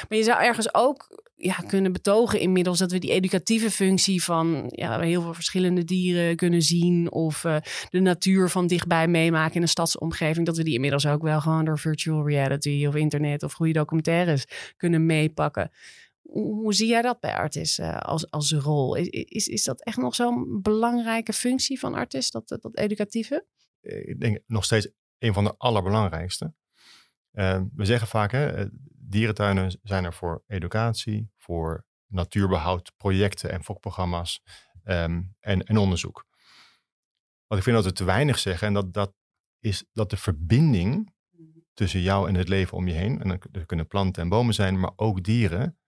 maar 0.08 0.18
je 0.18 0.24
zou 0.24 0.42
ergens 0.42 0.74
ook 0.74 1.26
ja, 1.38 1.54
kunnen 1.54 1.92
betogen 1.92 2.40
inmiddels 2.40 2.78
dat 2.78 2.92
we 2.92 2.98
die 2.98 3.12
educatieve 3.12 3.70
functie 3.70 4.22
van 4.22 4.64
ja, 4.74 5.00
heel 5.00 5.22
veel 5.22 5.34
verschillende 5.34 5.84
dieren 5.84 6.36
kunnen 6.36 6.62
zien 6.62 7.12
of 7.12 7.44
uh, 7.44 7.56
de 7.90 8.00
natuur 8.00 8.48
van 8.48 8.66
dichtbij 8.66 9.08
meemaken 9.08 9.54
in 9.54 9.62
een 9.62 9.68
stadsomgeving, 9.68 10.46
dat 10.46 10.56
we 10.56 10.64
die 10.64 10.74
inmiddels 10.74 11.06
ook 11.06 11.22
wel 11.22 11.40
gewoon 11.40 11.64
door 11.64 11.78
virtual 11.78 12.28
reality 12.28 12.86
of 12.86 12.94
internet 12.94 13.42
of 13.42 13.52
goede 13.52 13.72
documentaires 13.72 14.44
kunnen 14.76 15.06
meepakken. 15.06 15.70
Hoe, 16.22 16.74
zie 16.74 16.88
jij 16.88 17.02
dat 17.02 17.20
bij 17.20 17.34
Artis 17.34 17.78
uh, 17.78 17.96
als, 17.96 18.30
als 18.30 18.52
rol? 18.52 18.94
Is, 18.94 19.08
is, 19.08 19.48
is 19.48 19.64
dat 19.64 19.82
echt 19.82 19.96
nog 19.96 20.14
zo'n 20.14 20.62
belangrijke 20.62 21.32
functie 21.32 21.78
van 21.78 21.94
Artis, 21.94 22.30
dat, 22.30 22.48
dat 22.48 22.76
educatieve? 22.76 23.46
Ik 23.80 24.20
denk 24.20 24.38
nog 24.46 24.64
steeds 24.64 24.88
een 25.18 25.32
van 25.32 25.44
de 25.44 25.54
allerbelangrijkste. 25.56 26.52
We 27.74 27.84
zeggen 27.84 28.08
vaak, 28.08 28.32
hè, 28.32 28.66
dierentuinen 29.08 29.78
zijn 29.82 30.04
er 30.04 30.12
voor 30.12 30.42
educatie, 30.46 31.30
voor 31.36 31.84
natuurbehoud, 32.06 32.92
projecten 32.96 33.50
en 33.50 33.64
fokprogramma's 33.64 34.42
um, 34.84 35.34
en, 35.40 35.64
en, 35.64 35.76
onderzoek. 35.76 36.26
Wat 37.46 37.58
ik 37.58 37.64
vind 37.64 37.76
dat 37.76 37.84
we 37.84 37.92
te 37.92 38.04
weinig 38.04 38.38
zeggen, 38.38 38.66
en 38.66 38.74
dat, 38.74 38.92
dat 38.92 39.14
is 39.58 39.84
dat 39.92 40.10
de 40.10 40.16
verbinding 40.16 41.14
tussen 41.74 42.00
jou 42.00 42.28
en 42.28 42.34
het 42.34 42.48
leven 42.48 42.76
om 42.76 42.88
je 42.88 42.94
heen, 42.94 43.20
en 43.20 43.30
er 43.52 43.66
kunnen 43.66 43.86
planten 43.86 44.22
en 44.22 44.28
bomen 44.28 44.54
zijn, 44.54 44.80
maar 44.80 44.92
ook 44.96 45.22
dieren, 45.22 45.78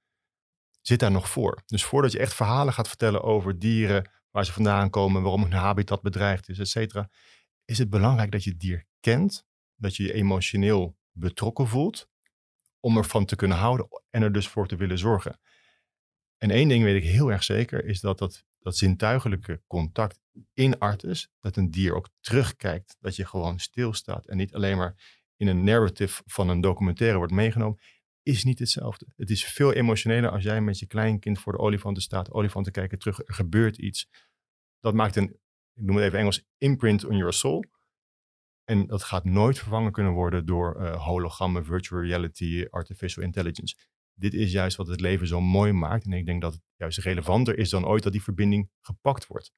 zit 0.80 0.98
daar 1.00 1.10
nog 1.10 1.28
voor. 1.28 1.62
Dus 1.66 1.84
voordat 1.84 2.12
je 2.12 2.18
echt 2.18 2.34
verhalen 2.34 2.72
gaat 2.72 2.88
vertellen 2.88 3.22
over 3.22 3.58
dieren, 3.58 4.10
waar 4.30 4.44
ze 4.44 4.52
vandaan 4.52 4.90
komen, 4.90 5.22
waarom 5.22 5.42
hun 5.42 5.52
habitat 5.52 6.02
bedreigd 6.02 6.48
is, 6.48 6.58
et 6.58 6.68
cetera, 6.68 7.10
is 7.64 7.78
het 7.78 7.90
belangrijk 7.90 8.30
dat 8.30 8.44
je 8.44 8.50
het 8.50 8.60
dier 8.60 8.86
kent, 9.00 9.44
dat 9.74 9.96
je 9.96 10.02
je 10.02 10.12
emotioneel 10.12 10.98
betrokken 11.12 11.68
voelt 11.68 12.09
om 12.80 12.96
ervan 12.96 13.24
te 13.24 13.36
kunnen 13.36 13.56
houden 13.56 13.88
en 14.10 14.22
er 14.22 14.32
dus 14.32 14.48
voor 14.48 14.66
te 14.66 14.76
willen 14.76 14.98
zorgen. 14.98 15.40
En 16.36 16.50
één 16.50 16.68
ding 16.68 16.84
weet 16.84 17.02
ik 17.02 17.08
heel 17.10 17.32
erg 17.32 17.42
zeker, 17.42 17.84
is 17.84 18.00
dat 18.00 18.18
dat, 18.18 18.44
dat 18.58 18.76
zintuigelijke 18.76 19.62
contact 19.66 20.20
in 20.54 20.78
Artis, 20.78 21.28
dat 21.40 21.56
een 21.56 21.70
dier 21.70 21.94
ook 21.94 22.08
terugkijkt, 22.20 22.96
dat 23.00 23.16
je 23.16 23.26
gewoon 23.26 23.58
stilstaat 23.58 24.26
en 24.26 24.36
niet 24.36 24.54
alleen 24.54 24.76
maar 24.76 25.20
in 25.36 25.46
een 25.46 25.64
narrative 25.64 26.22
van 26.26 26.48
een 26.48 26.60
documentaire 26.60 27.16
wordt 27.16 27.32
meegenomen, 27.32 27.80
is 28.22 28.44
niet 28.44 28.58
hetzelfde. 28.58 29.06
Het 29.16 29.30
is 29.30 29.44
veel 29.44 29.72
emotioneler 29.72 30.30
als 30.30 30.42
jij 30.42 30.60
met 30.60 30.78
je 30.78 30.86
kleinkind 30.86 31.38
voor 31.38 31.52
de 31.52 31.58
olifanten 31.58 32.02
staat, 32.02 32.30
olifanten 32.30 32.72
kijken 32.72 32.98
terug, 32.98 33.18
er 33.18 33.34
gebeurt 33.34 33.78
iets. 33.78 34.08
Dat 34.80 34.94
maakt 34.94 35.16
een, 35.16 35.38
ik 35.74 35.82
noem 35.82 35.96
het 35.96 36.04
even 36.04 36.18
Engels, 36.18 36.44
imprint 36.58 37.04
on 37.04 37.16
your 37.16 37.32
soul. 37.32 37.64
En 38.70 38.86
dat 38.86 39.02
gaat 39.02 39.24
nooit 39.24 39.58
vervangen 39.58 39.92
kunnen 39.92 40.12
worden 40.12 40.46
door 40.46 40.76
uh, 40.80 41.06
hologrammen, 41.06 41.64
virtual 41.64 42.02
reality, 42.02 42.66
artificial 42.70 43.24
intelligence. 43.24 43.76
Dit 44.14 44.34
is 44.34 44.52
juist 44.52 44.76
wat 44.76 44.86
het 44.86 45.00
leven 45.00 45.26
zo 45.26 45.40
mooi 45.40 45.72
maakt. 45.72 46.04
En 46.04 46.12
ik 46.12 46.26
denk 46.26 46.40
dat 46.40 46.52
het 46.52 46.62
juist 46.76 46.98
relevanter 46.98 47.58
is 47.58 47.70
dan 47.70 47.86
ooit 47.86 48.02
dat 48.02 48.12
die 48.12 48.22
verbinding 48.22 48.70
gepakt 48.80 49.26
wordt. 49.26 49.52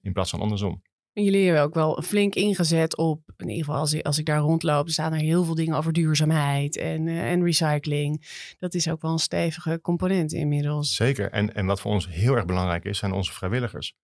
In 0.00 0.12
plaats 0.12 0.30
van 0.30 0.40
andersom. 0.40 0.82
En 1.12 1.24
jullie 1.24 1.44
hebben 1.44 1.62
ook 1.62 1.74
wel 1.74 2.02
flink 2.02 2.34
ingezet 2.34 2.96
op, 2.96 3.22
in 3.36 3.48
ieder 3.48 3.64
geval 3.64 3.80
als 3.80 3.92
ik, 3.92 4.06
als 4.06 4.18
ik 4.18 4.26
daar 4.26 4.40
rondloop, 4.40 4.88
staan 4.88 5.12
er 5.12 5.20
heel 5.20 5.44
veel 5.44 5.54
dingen 5.54 5.76
over 5.76 5.92
duurzaamheid 5.92 6.76
en, 6.76 7.06
uh, 7.06 7.30
en 7.30 7.44
recycling. 7.44 8.26
Dat 8.58 8.74
is 8.74 8.88
ook 8.88 9.02
wel 9.02 9.12
een 9.12 9.18
stevige 9.18 9.80
component 9.82 10.32
inmiddels. 10.32 10.94
Zeker. 10.94 11.30
En, 11.30 11.54
en 11.54 11.66
wat 11.66 11.80
voor 11.80 11.92
ons 11.92 12.08
heel 12.08 12.34
erg 12.34 12.44
belangrijk 12.44 12.84
is, 12.84 12.98
zijn 12.98 13.12
onze 13.12 13.32
vrijwilligers. 13.32 13.94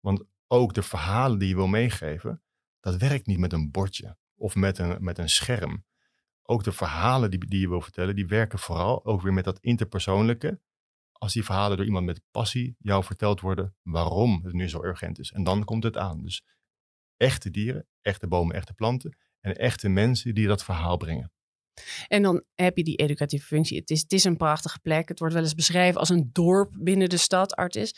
Want 0.00 0.24
ook 0.46 0.74
de 0.74 0.82
verhalen 0.82 1.38
die 1.38 1.48
je 1.48 1.54
wil 1.54 1.66
meegeven, 1.66 2.42
dat 2.80 2.96
werkt 2.96 3.26
niet 3.26 3.38
met 3.38 3.52
een 3.52 3.70
bordje 3.70 4.16
of 4.34 4.54
met 4.54 4.78
een, 4.78 4.96
met 5.00 5.18
een 5.18 5.28
scherm. 5.28 5.84
Ook 6.42 6.64
de 6.64 6.72
verhalen 6.72 7.30
die, 7.30 7.46
die 7.46 7.60
je 7.60 7.68
wil 7.68 7.80
vertellen, 7.80 8.14
die 8.14 8.26
werken 8.26 8.58
vooral 8.58 9.04
ook 9.04 9.22
weer 9.22 9.32
met 9.32 9.44
dat 9.44 9.58
interpersoonlijke. 9.60 10.60
Als 11.12 11.32
die 11.32 11.44
verhalen 11.44 11.76
door 11.76 11.86
iemand 11.86 12.06
met 12.06 12.20
passie 12.30 12.76
jou 12.78 13.04
verteld 13.04 13.40
worden 13.40 13.76
waarom 13.82 14.40
het 14.44 14.52
nu 14.52 14.68
zo 14.68 14.84
urgent 14.84 15.18
is. 15.18 15.32
En 15.32 15.44
dan 15.44 15.64
komt 15.64 15.82
het 15.82 15.96
aan. 15.96 16.22
Dus 16.22 16.44
echte 17.16 17.50
dieren, 17.50 17.86
echte 18.00 18.26
bomen, 18.26 18.56
echte 18.56 18.74
planten 18.74 19.16
en 19.40 19.56
echte 19.56 19.88
mensen 19.88 20.34
die 20.34 20.46
dat 20.46 20.64
verhaal 20.64 20.96
brengen. 20.96 21.32
En 22.08 22.22
dan 22.22 22.44
heb 22.54 22.76
je 22.76 22.84
die 22.84 22.96
educatieve 22.96 23.46
functie. 23.46 23.78
Het 23.78 23.90
is, 23.90 24.00
het 24.00 24.12
is 24.12 24.24
een 24.24 24.36
prachtige 24.36 24.80
plek. 24.80 25.08
Het 25.08 25.18
wordt 25.18 25.34
wel 25.34 25.42
eens 25.42 25.54
beschreven 25.54 26.00
als 26.00 26.08
een 26.08 26.30
dorp 26.32 26.74
binnen 26.78 27.08
de 27.08 27.16
stad, 27.16 27.54
Artis. 27.54 27.94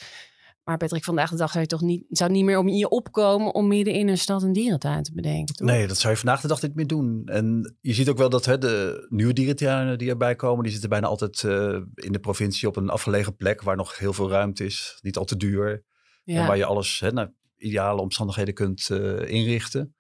Maar 0.65 0.77
Patrick, 0.77 1.05
vandaag 1.05 1.31
de 1.31 1.37
dag 1.37 1.51
zou 1.51 1.63
je 1.63 1.69
toch 1.69 1.81
niet, 1.81 2.05
zou 2.09 2.31
niet 2.31 2.45
meer 2.45 2.59
om 2.59 2.69
je 2.69 2.89
opkomen 2.89 3.55
om 3.55 3.69
midden 3.69 3.95
in 3.95 4.09
een 4.09 4.19
stad 4.19 4.43
een 4.43 4.53
dierentuin 4.53 5.03
te 5.03 5.13
bedenken. 5.15 5.55
Toch? 5.55 5.67
Nee, 5.67 5.87
dat 5.87 5.99
zou 5.99 6.13
je 6.13 6.19
vandaag 6.19 6.41
de 6.41 6.49
dag 6.49 6.63
niet 6.63 6.75
meer 6.75 6.87
doen. 6.87 7.23
En 7.25 7.77
je 7.81 7.95
ziet 7.95 8.09
ook 8.09 8.19
wel 8.19 8.29
dat 8.29 8.45
hè, 8.45 8.59
de 8.59 9.07
nieuwe 9.09 9.33
dierentuinen 9.33 9.99
die 9.99 10.09
erbij 10.09 10.35
komen, 10.35 10.63
die 10.63 10.73
zitten 10.73 10.91
bijna 10.91 11.07
altijd 11.07 11.43
uh, 11.43 11.79
in 11.95 12.13
de 12.13 12.19
provincie 12.19 12.69
op 12.69 12.77
een 12.77 12.89
afgelegen 12.89 13.37
plek 13.37 13.63
waar 13.63 13.77
nog 13.77 13.99
heel 13.99 14.13
veel 14.13 14.31
ruimte 14.31 14.65
is, 14.65 14.99
niet 15.01 15.17
al 15.17 15.25
te 15.25 15.37
duur. 15.37 15.85
Ja. 16.25 16.41
En 16.41 16.47
waar 16.47 16.57
je 16.57 16.65
alles 16.65 17.01
hè, 17.01 17.13
naar 17.13 17.33
ideale 17.57 18.01
omstandigheden 18.01 18.55
kunt 18.55 18.89
uh, 18.93 19.29
inrichten. 19.29 19.95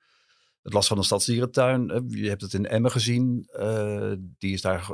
Het 0.62 0.72
last 0.72 0.88
van 0.88 0.98
een 0.98 1.04
stadsdierentuin, 1.04 2.04
je 2.08 2.28
hebt 2.28 2.42
het 2.42 2.52
in 2.52 2.66
Emmen 2.66 2.90
gezien. 2.90 3.48
die 4.38 4.52
is 4.52 4.60
daar, 4.60 4.90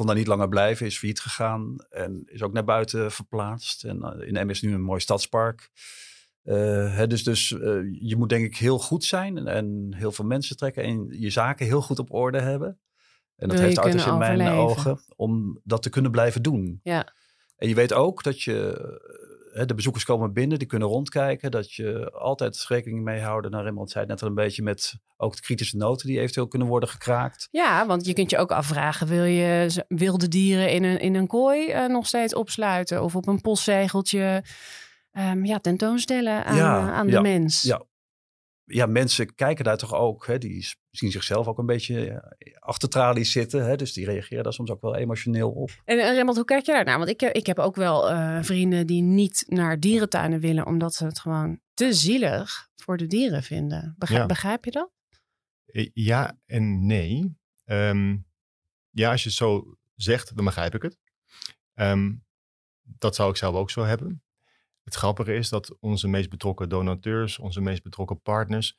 kon 0.00 0.08
daar 0.08 0.18
niet 0.18 0.26
langer 0.26 0.48
blijven, 0.48 0.86
is 0.86 0.98
failliet 0.98 1.20
gegaan 1.20 1.76
en 1.90 2.22
is 2.26 2.42
ook 2.42 2.52
naar 2.52 2.64
buiten 2.64 3.12
verplaatst. 3.12 3.84
En 3.84 3.96
in 4.02 4.36
Emmen 4.36 4.54
is 4.54 4.62
nu 4.62 4.74
een 4.74 4.82
mooi 4.82 5.00
stadspark. 5.00 5.70
Hè, 6.42 7.06
dus 7.06 7.24
dus 7.24 7.48
je 8.00 8.14
moet 8.16 8.28
denk 8.28 8.44
ik 8.44 8.56
heel 8.56 8.78
goed 8.78 9.04
zijn 9.04 9.38
en, 9.38 9.46
en, 9.46 9.94
heel 9.96 10.12
veel 10.12 10.24
mensen 10.24 10.56
trekken 10.56 10.82
en 10.82 11.06
je 11.10 11.30
zaken 11.30 11.66
heel 11.66 11.82
goed 11.82 11.98
op 11.98 12.12
orde 12.12 12.40
hebben. 12.40 12.80
En 13.36 13.48
dat 13.48 13.58
heeft 13.58 13.78
Artis 13.78 14.06
in 14.06 14.18
mijn 14.18 14.48
ogen 14.48 15.00
om 15.16 15.60
dat 15.64 15.82
te 15.82 15.90
kunnen 15.90 16.10
blijven 16.10 16.42
doen. 16.42 16.80
Ja. 16.82 17.12
En 17.60 17.68
je 17.68 17.74
weet 17.74 17.92
ook 17.92 18.22
dat 18.22 18.42
je 18.42 18.78
de 19.52 19.74
bezoekers 19.74 20.04
komen 20.04 20.32
binnen, 20.32 20.58
die 20.58 20.68
kunnen 20.68 20.88
rondkijken. 20.88 21.50
Dat 21.50 21.72
je 21.72 22.10
altijd 22.10 22.64
rekening 22.68 23.04
mee 23.04 23.20
houden. 23.20 23.50
Nou, 23.50 23.64
Rembrandt 23.64 23.90
zei 23.90 24.04
het 24.04 24.12
net 24.12 24.22
al 24.22 24.28
een 24.28 24.44
beetje 24.44 24.62
met 24.62 24.94
ook 25.16 25.36
de 25.36 25.42
kritische 25.42 25.76
noten 25.76 26.06
die 26.06 26.18
eventueel 26.18 26.48
kunnen 26.48 26.68
worden 26.68 26.88
gekraakt. 26.88 27.48
Ja, 27.50 27.86
want 27.86 28.06
je 28.06 28.12
kunt 28.12 28.30
je 28.30 28.38
ook 28.38 28.52
afvragen: 28.52 29.06
wil 29.06 29.24
je 29.24 29.84
wilde 29.88 30.28
dieren 30.28 30.70
in 30.70 30.84
een, 30.84 31.00
in 31.00 31.14
een 31.14 31.26
kooi 31.26 31.72
uh, 31.72 31.86
nog 31.86 32.06
steeds 32.06 32.34
opsluiten 32.34 33.02
of 33.02 33.16
op 33.16 33.26
een 33.26 33.40
postzegeltje 33.40 34.44
um, 35.12 35.44
ja, 35.44 35.58
tentoonstellen 35.58 36.44
aan, 36.44 36.56
ja, 36.56 36.90
aan 36.90 37.06
de 37.06 37.12
ja, 37.12 37.20
mens? 37.20 37.62
Ja, 37.62 37.82
ja, 38.72 38.86
mensen 38.86 39.34
kijken 39.34 39.64
daar 39.64 39.76
toch 39.76 39.94
ook. 39.94 40.26
Hè, 40.26 40.38
die 40.38 40.74
zien 40.90 41.10
zichzelf 41.10 41.46
ook 41.46 41.58
een 41.58 41.66
beetje 41.66 42.00
ja, 42.04 42.36
achter 42.58 42.88
tralies 42.88 43.32
zitten. 43.32 43.64
Hè, 43.64 43.76
dus 43.76 43.92
die 43.92 44.04
reageren 44.04 44.44
daar 44.44 44.52
soms 44.52 44.70
ook 44.70 44.80
wel 44.80 44.96
emotioneel 44.96 45.50
op. 45.50 45.70
En, 45.84 45.98
en 45.98 46.14
Remmelt, 46.14 46.36
hoe 46.36 46.44
kijk 46.44 46.66
je 46.66 46.72
daar 46.72 46.84
naar? 46.84 46.98
Want 46.98 47.10
ik, 47.10 47.22
ik 47.22 47.46
heb 47.46 47.58
ook 47.58 47.76
wel 47.76 48.10
uh, 48.10 48.42
vrienden 48.42 48.86
die 48.86 49.02
niet 49.02 49.44
naar 49.46 49.80
dierentuinen 49.80 50.40
willen... 50.40 50.66
omdat 50.66 50.94
ze 50.94 51.04
het 51.04 51.18
gewoon 51.18 51.60
te 51.74 51.92
zielig 51.92 52.68
voor 52.76 52.96
de 52.96 53.06
dieren 53.06 53.42
vinden. 53.42 53.94
Begrijp, 53.98 54.28
begrijp 54.28 54.64
je 54.64 54.70
dat? 54.70 54.90
Ja 55.92 56.38
en 56.46 56.86
nee. 56.86 57.38
Um, 57.64 58.26
ja, 58.90 59.10
als 59.10 59.22
je 59.22 59.28
het 59.28 59.38
zo 59.38 59.76
zegt, 59.94 60.36
dan 60.36 60.44
begrijp 60.44 60.74
ik 60.74 60.82
het. 60.82 60.98
Um, 61.74 62.24
dat 62.82 63.14
zou 63.14 63.30
ik 63.30 63.36
zelf 63.36 63.54
ook 63.54 63.70
zo 63.70 63.84
hebben. 63.84 64.22
Het 64.90 64.98
grappige 64.98 65.34
is 65.34 65.48
dat 65.48 65.76
onze 65.80 66.08
meest 66.08 66.30
betrokken 66.30 66.68
donateurs, 66.68 67.38
onze 67.38 67.60
meest 67.60 67.82
betrokken 67.82 68.22
partners, 68.22 68.76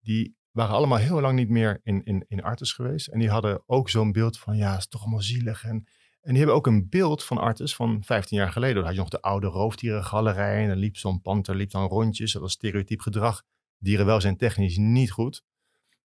die 0.00 0.36
waren 0.50 0.74
allemaal 0.74 0.98
heel 0.98 1.20
lang 1.20 1.36
niet 1.36 1.48
meer 1.48 1.80
in, 1.82 2.04
in, 2.04 2.24
in 2.28 2.42
Artis 2.42 2.72
geweest. 2.72 3.06
En 3.06 3.18
die 3.18 3.30
hadden 3.30 3.62
ook 3.66 3.90
zo'n 3.90 4.12
beeld 4.12 4.38
van, 4.38 4.56
ja, 4.56 4.70
het 4.70 4.78
is 4.78 4.86
toch 4.86 5.00
allemaal 5.00 5.22
zielig. 5.22 5.64
En, 5.64 5.86
en 6.20 6.28
die 6.30 6.36
hebben 6.36 6.54
ook 6.54 6.66
een 6.66 6.88
beeld 6.88 7.24
van 7.24 7.38
Artis 7.38 7.74
van 7.74 8.04
15 8.04 8.36
jaar 8.38 8.52
geleden. 8.52 8.74
Dan 8.74 8.84
had 8.84 8.94
je 8.94 9.00
nog 9.00 9.08
de 9.08 9.20
oude 9.20 9.46
roofdierengalerij 9.46 10.62
en 10.62 10.68
dan 10.68 10.76
liep 10.76 10.96
zo'n 10.96 11.20
panter 11.20 11.54
liep 11.54 11.70
dan 11.70 11.88
rondjes. 11.88 12.32
Dat 12.32 12.42
was 12.42 12.52
stereotyp 12.52 13.00
gedrag. 13.00 13.42
Dierenwelzijn 13.78 14.36
technisch 14.36 14.76
niet 14.76 15.10
goed. 15.10 15.44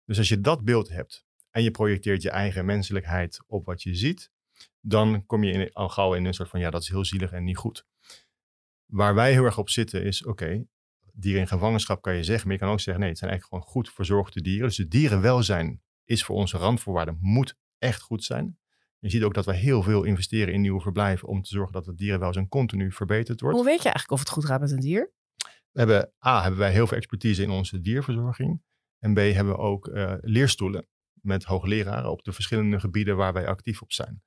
Dus 0.05 0.17
als 0.17 0.29
je 0.29 0.41
dat 0.41 0.63
beeld 0.63 0.89
hebt 0.89 1.25
en 1.49 1.63
je 1.63 1.71
projecteert 1.71 2.21
je 2.21 2.29
eigen 2.29 2.65
menselijkheid 2.65 3.43
op 3.47 3.65
wat 3.65 3.83
je 3.83 3.95
ziet, 3.95 4.31
dan 4.81 5.25
kom 5.25 5.43
je 5.43 5.51
in, 5.51 5.73
al 5.73 5.89
gauw 5.89 6.13
in 6.13 6.25
een 6.25 6.33
soort 6.33 6.49
van, 6.49 6.59
ja, 6.59 6.69
dat 6.69 6.81
is 6.81 6.89
heel 6.89 7.05
zielig 7.05 7.31
en 7.31 7.43
niet 7.43 7.57
goed. 7.57 7.85
Waar 8.93 9.15
wij 9.15 9.31
heel 9.31 9.43
erg 9.43 9.57
op 9.57 9.69
zitten 9.69 10.03
is, 10.03 10.25
oké, 10.25 10.65
dieren 11.13 11.41
in 11.41 11.47
gevangenschap 11.47 12.01
kan 12.01 12.15
je 12.15 12.23
zeggen, 12.23 12.47
maar 12.47 12.55
je 12.55 12.61
kan 12.61 12.71
ook 12.71 12.79
zeggen, 12.79 12.99
nee, 12.99 13.09
het 13.09 13.19
zijn 13.19 13.31
eigenlijk 13.31 13.63
gewoon 13.63 13.73
goed 13.73 13.93
verzorgde 13.93 14.41
dieren. 14.41 14.67
Dus 14.67 14.77
het 14.77 14.91
dierenwelzijn 14.91 15.81
is 16.03 16.23
voor 16.23 16.35
onze 16.35 16.57
randvoorwaarden, 16.57 17.17
moet 17.19 17.57
echt 17.77 18.01
goed 18.01 18.23
zijn. 18.23 18.57
Je 18.99 19.09
ziet 19.09 19.23
ook 19.23 19.33
dat 19.33 19.45
we 19.45 19.55
heel 19.55 19.83
veel 19.83 20.03
investeren 20.03 20.53
in 20.53 20.61
nieuwe 20.61 20.81
verblijven 20.81 21.27
om 21.27 21.41
te 21.41 21.49
zorgen 21.49 21.73
dat 21.73 21.85
het 21.85 21.97
dierenwelzijn 21.97 22.47
continu 22.47 22.91
verbeterd 22.91 23.41
wordt. 23.41 23.55
Hoe 23.55 23.65
weet 23.65 23.77
je 23.77 23.89
eigenlijk 23.89 24.11
of 24.11 24.19
het 24.19 24.29
goed 24.29 24.45
gaat 24.45 24.59
met 24.59 24.71
een 24.71 24.79
dier? 24.79 25.13
We 25.71 25.79
hebben, 25.79 26.13
A, 26.25 26.41
hebben 26.41 26.59
wij 26.59 26.71
heel 26.71 26.87
veel 26.87 26.97
expertise 26.97 27.41
in 27.41 27.49
onze 27.49 27.81
dierverzorging. 27.81 28.61
En 28.99 29.13
B, 29.13 29.17
hebben 29.17 29.53
we 29.53 29.59
ook 29.59 29.87
uh, 29.87 30.13
leerstoelen 30.21 30.87
met 31.13 31.43
hoogleraren 31.43 32.11
op 32.11 32.23
de 32.23 32.31
verschillende 32.31 32.79
gebieden 32.79 33.15
waar 33.15 33.33
wij 33.33 33.47
actief 33.47 33.81
op 33.81 33.91
zijn. 33.91 34.23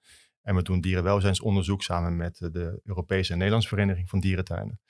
En 0.47 0.55
we 0.55 0.63
doen 0.63 0.81
dierenwelzijnsonderzoek 0.81 1.83
samen 1.83 2.17
met 2.17 2.37
de 2.37 2.81
Europese 2.85 3.31
en 3.31 3.37
Nederlandse 3.37 3.69
Vereniging 3.69 4.09
van 4.09 4.21
Dierentuinen. 4.21 4.81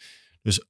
Dus 0.43 0.67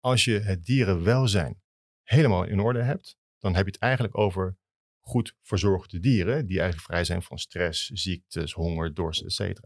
als 0.00 0.24
je 0.24 0.38
het 0.38 0.64
dierenwelzijn 0.64 1.62
helemaal 2.02 2.44
in 2.44 2.60
orde 2.60 2.82
hebt, 2.82 3.16
dan 3.38 3.54
heb 3.54 3.64
je 3.64 3.70
het 3.70 3.80
eigenlijk 3.80 4.18
over 4.18 4.56
goed 5.00 5.36
verzorgde 5.42 6.00
dieren, 6.00 6.46
die 6.46 6.58
eigenlijk 6.58 6.86
vrij 6.86 7.04
zijn 7.04 7.22
van 7.22 7.38
stress, 7.38 7.86
ziektes, 7.86 8.52
honger, 8.52 8.94
dorst, 8.94 9.22
etc. 9.22 9.60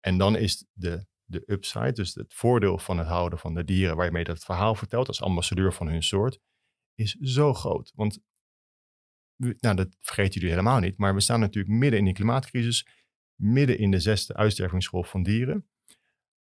En 0.00 0.18
dan 0.18 0.36
is 0.36 0.66
de, 0.72 1.06
de 1.24 1.42
upside, 1.46 1.92
dus 1.92 2.14
het 2.14 2.34
voordeel 2.34 2.78
van 2.78 2.98
het 2.98 3.06
houden 3.06 3.38
van 3.38 3.54
de 3.54 3.64
dieren, 3.64 3.96
waar 3.96 4.06
je 4.06 4.12
mee 4.12 4.24
dat 4.24 4.44
verhaal 4.44 4.74
vertelt 4.74 5.08
als 5.08 5.22
ambassadeur 5.22 5.72
van 5.72 5.88
hun 5.88 6.02
soort, 6.02 6.38
is 6.94 7.12
zo 7.12 7.54
groot. 7.54 7.92
Want, 7.94 8.18
nou, 9.36 9.76
dat 9.76 9.96
vergeten 10.00 10.34
jullie 10.34 10.50
helemaal 10.50 10.80
niet, 10.80 10.98
maar 10.98 11.14
we 11.14 11.20
staan 11.20 11.40
natuurlijk 11.40 11.74
midden 11.74 11.98
in 11.98 12.04
die 12.04 12.14
klimaatcrisis 12.14 12.86
midden 13.34 13.78
in 13.78 13.90
de 13.90 14.00
zesde 14.00 14.34
uitstervingsgolf 14.34 15.08
van 15.08 15.22
dieren. 15.22 15.68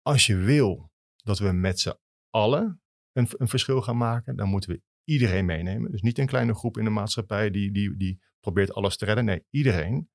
Als 0.03 0.27
je 0.27 0.37
wil 0.37 0.93
dat 1.17 1.39
we 1.39 1.53
met 1.53 1.81
z'n 1.81 1.99
allen 2.31 2.83
een, 3.13 3.29
een, 3.31 3.49
verschil 3.49 3.83
gaan 3.83 3.97
maken, 3.97 4.37
dan 4.37 4.49
moeten 4.49 4.71
we 4.71 4.83
iedereen 5.05 5.45
meenemen. 5.45 5.91
Dus 5.91 6.03
niet 6.03 6.19
een 6.19 6.27
kleine 6.27 6.55
groep 6.55 6.79
in 6.79 6.85
de 6.85 6.91
maatschappij 6.91 7.51
die, 7.51 7.73
die, 7.73 7.97
die 7.97 8.23
probeert 8.41 8.73
alles 8.73 8.97
te 8.97 9.05
redden. 9.05 9.25
Nee, 9.25 9.45
iedereen. 9.51 10.11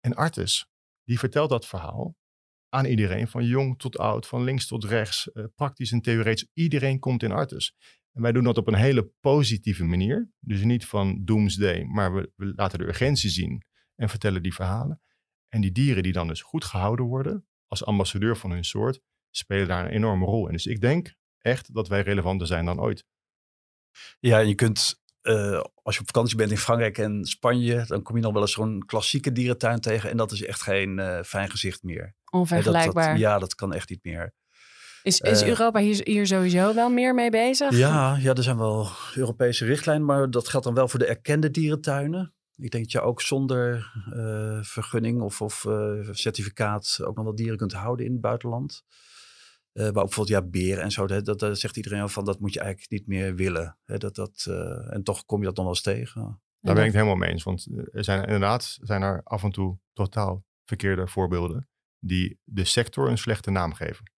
En 0.00 0.14
Artis, 0.14 0.68
die 1.04 1.18
vertelt 1.18 1.50
dat 1.50 1.66
verhaal 1.66 2.16
aan 2.68 2.84
iedereen, 2.84 3.28
van 3.28 3.44
jong 3.44 3.78
tot 3.78 3.98
oud, 3.98 4.26
van 4.26 4.42
links 4.42 4.66
tot 4.66 4.84
rechts, 4.84 5.30
uh, 5.32 5.44
praktisch 5.54 5.92
en 5.92 6.00
theoretisch. 6.00 6.48
Iedereen 6.52 6.98
komt 6.98 7.22
in 7.22 7.32
Artis. 7.32 7.74
En 8.12 8.22
wij 8.22 8.32
doen 8.32 8.44
dat 8.44 8.58
op 8.58 8.66
een 8.66 8.74
hele 8.74 9.12
positieve 9.20 9.84
manier. 9.84 10.30
Dus 10.38 10.62
niet 10.62 10.86
van 10.86 11.24
doomsday, 11.24 11.84
maar 11.84 12.14
we 12.14 12.32
laten 12.36 12.78
de 12.78 12.84
urgentie 12.84 13.30
zien 13.30 13.62
en 13.94 14.08
vertellen 14.08 14.42
die 14.42 14.54
verhalen. 14.54 15.00
En 15.48 15.60
die 15.60 15.72
dieren 15.72 16.02
die 16.02 16.12
dan 16.12 16.28
dus 16.28 16.42
goed 16.42 16.64
gehouden 16.64 17.06
worden, 17.06 17.46
als 17.66 17.84
ambassadeur 17.84 18.36
van 18.36 18.50
hun 18.50 18.64
soort, 18.64 19.00
spelen 19.30 19.68
daar 19.68 19.84
een 19.84 19.90
enorme 19.90 20.24
rol 20.24 20.46
in. 20.46 20.52
Dus 20.52 20.66
ik 20.66 20.80
denk 20.80 21.14
echt 21.38 21.74
dat 21.74 21.88
wij 21.88 22.00
relevanter 22.00 22.46
zijn 22.46 22.64
dan 22.64 22.80
ooit. 22.80 23.04
Ja, 24.20 24.38
je 24.38 24.54
kunt, 24.54 25.00
uh, 25.22 25.62
als 25.82 25.94
je 25.94 26.00
op 26.00 26.06
vakantie 26.06 26.36
bent 26.36 26.50
in 26.50 26.58
Frankrijk 26.58 26.98
en 26.98 27.24
Spanje, 27.24 27.84
dan 27.86 28.02
kom 28.02 28.16
je 28.16 28.22
nog 28.22 28.32
wel 28.32 28.42
eens 28.42 28.52
zo'n 28.52 28.82
klassieke 28.86 29.32
dierentuin 29.32 29.80
tegen. 29.80 30.10
En 30.10 30.16
dat 30.16 30.32
is 30.32 30.44
echt 30.44 30.62
geen 30.62 30.98
uh, 30.98 31.22
fijn 31.22 31.50
gezicht 31.50 31.82
meer. 31.82 32.14
Onvergelijkbaar. 32.30 33.10
Dat, 33.10 33.18
ja, 33.18 33.38
dat 33.38 33.54
kan 33.54 33.72
echt 33.72 33.88
niet 33.88 34.04
meer. 34.04 34.34
Is, 35.02 35.20
is 35.20 35.42
uh, 35.42 35.48
Europa 35.48 35.80
hier, 35.80 36.00
hier 36.04 36.26
sowieso 36.26 36.74
wel 36.74 36.90
meer 36.90 37.14
mee 37.14 37.30
bezig? 37.30 37.76
Ja, 37.76 38.16
ja, 38.16 38.34
er 38.34 38.42
zijn 38.42 38.58
wel 38.58 38.88
Europese 39.14 39.64
richtlijnen, 39.64 40.06
maar 40.06 40.30
dat 40.30 40.48
geldt 40.48 40.66
dan 40.66 40.74
wel 40.74 40.88
voor 40.88 40.98
de 40.98 41.06
erkende 41.06 41.50
dierentuinen. 41.50 42.34
Ik 42.56 42.70
denk 42.70 42.84
dat 42.84 42.92
je 42.92 43.00
ook 43.00 43.20
zonder 43.20 43.92
uh, 44.12 44.62
vergunning 44.62 45.20
of, 45.20 45.42
of 45.42 45.64
uh, 45.64 46.08
certificaat 46.10 46.98
ook 47.02 47.16
nog 47.16 47.24
wel 47.24 47.34
dieren 47.34 47.56
kunt 47.56 47.72
houden 47.72 48.06
in 48.06 48.12
het 48.12 48.20
buitenland. 48.20 48.84
Uh, 49.72 49.82
maar 49.82 49.88
ook 49.88 49.94
bijvoorbeeld 49.94 50.28
ja, 50.42 50.50
beren 50.50 50.82
en 50.82 50.90
zo. 50.90 51.06
Dat, 51.06 51.38
dat, 51.38 51.58
zegt 51.58 51.76
iedereen 51.76 52.08
van 52.08 52.24
dat 52.24 52.40
moet 52.40 52.52
je 52.52 52.60
eigenlijk 52.60 52.90
niet 52.90 53.06
meer 53.06 53.34
willen. 53.34 53.78
Hè, 53.84 53.98
dat, 53.98 54.14
dat, 54.14 54.46
en 54.88 55.02
toch 55.02 55.24
kom 55.24 55.38
je 55.38 55.46
dat 55.46 55.54
dan 55.56 55.64
wel 55.64 55.74
eens 55.74 55.82
tegen. 55.82 56.40
Daar 56.60 56.74
ben 56.74 56.84
ik 56.84 56.92
het 56.92 57.00
helemaal 57.00 57.16
mee 57.16 57.30
eens. 57.30 57.42
Want 57.42 57.66
er 57.92 58.04
zijn 58.04 58.24
inderdaad 58.24 58.78
zijn 58.82 59.02
er 59.02 59.20
af 59.24 59.42
en 59.42 59.50
toe 59.50 59.78
totaal 59.92 60.44
verkeerde 60.64 61.08
voorbeelden 61.08 61.68
die 61.98 62.40
de 62.44 62.64
sector 62.64 63.08
een 63.08 63.18
slechte 63.18 63.50
naam 63.50 63.74
geven. 63.74 64.10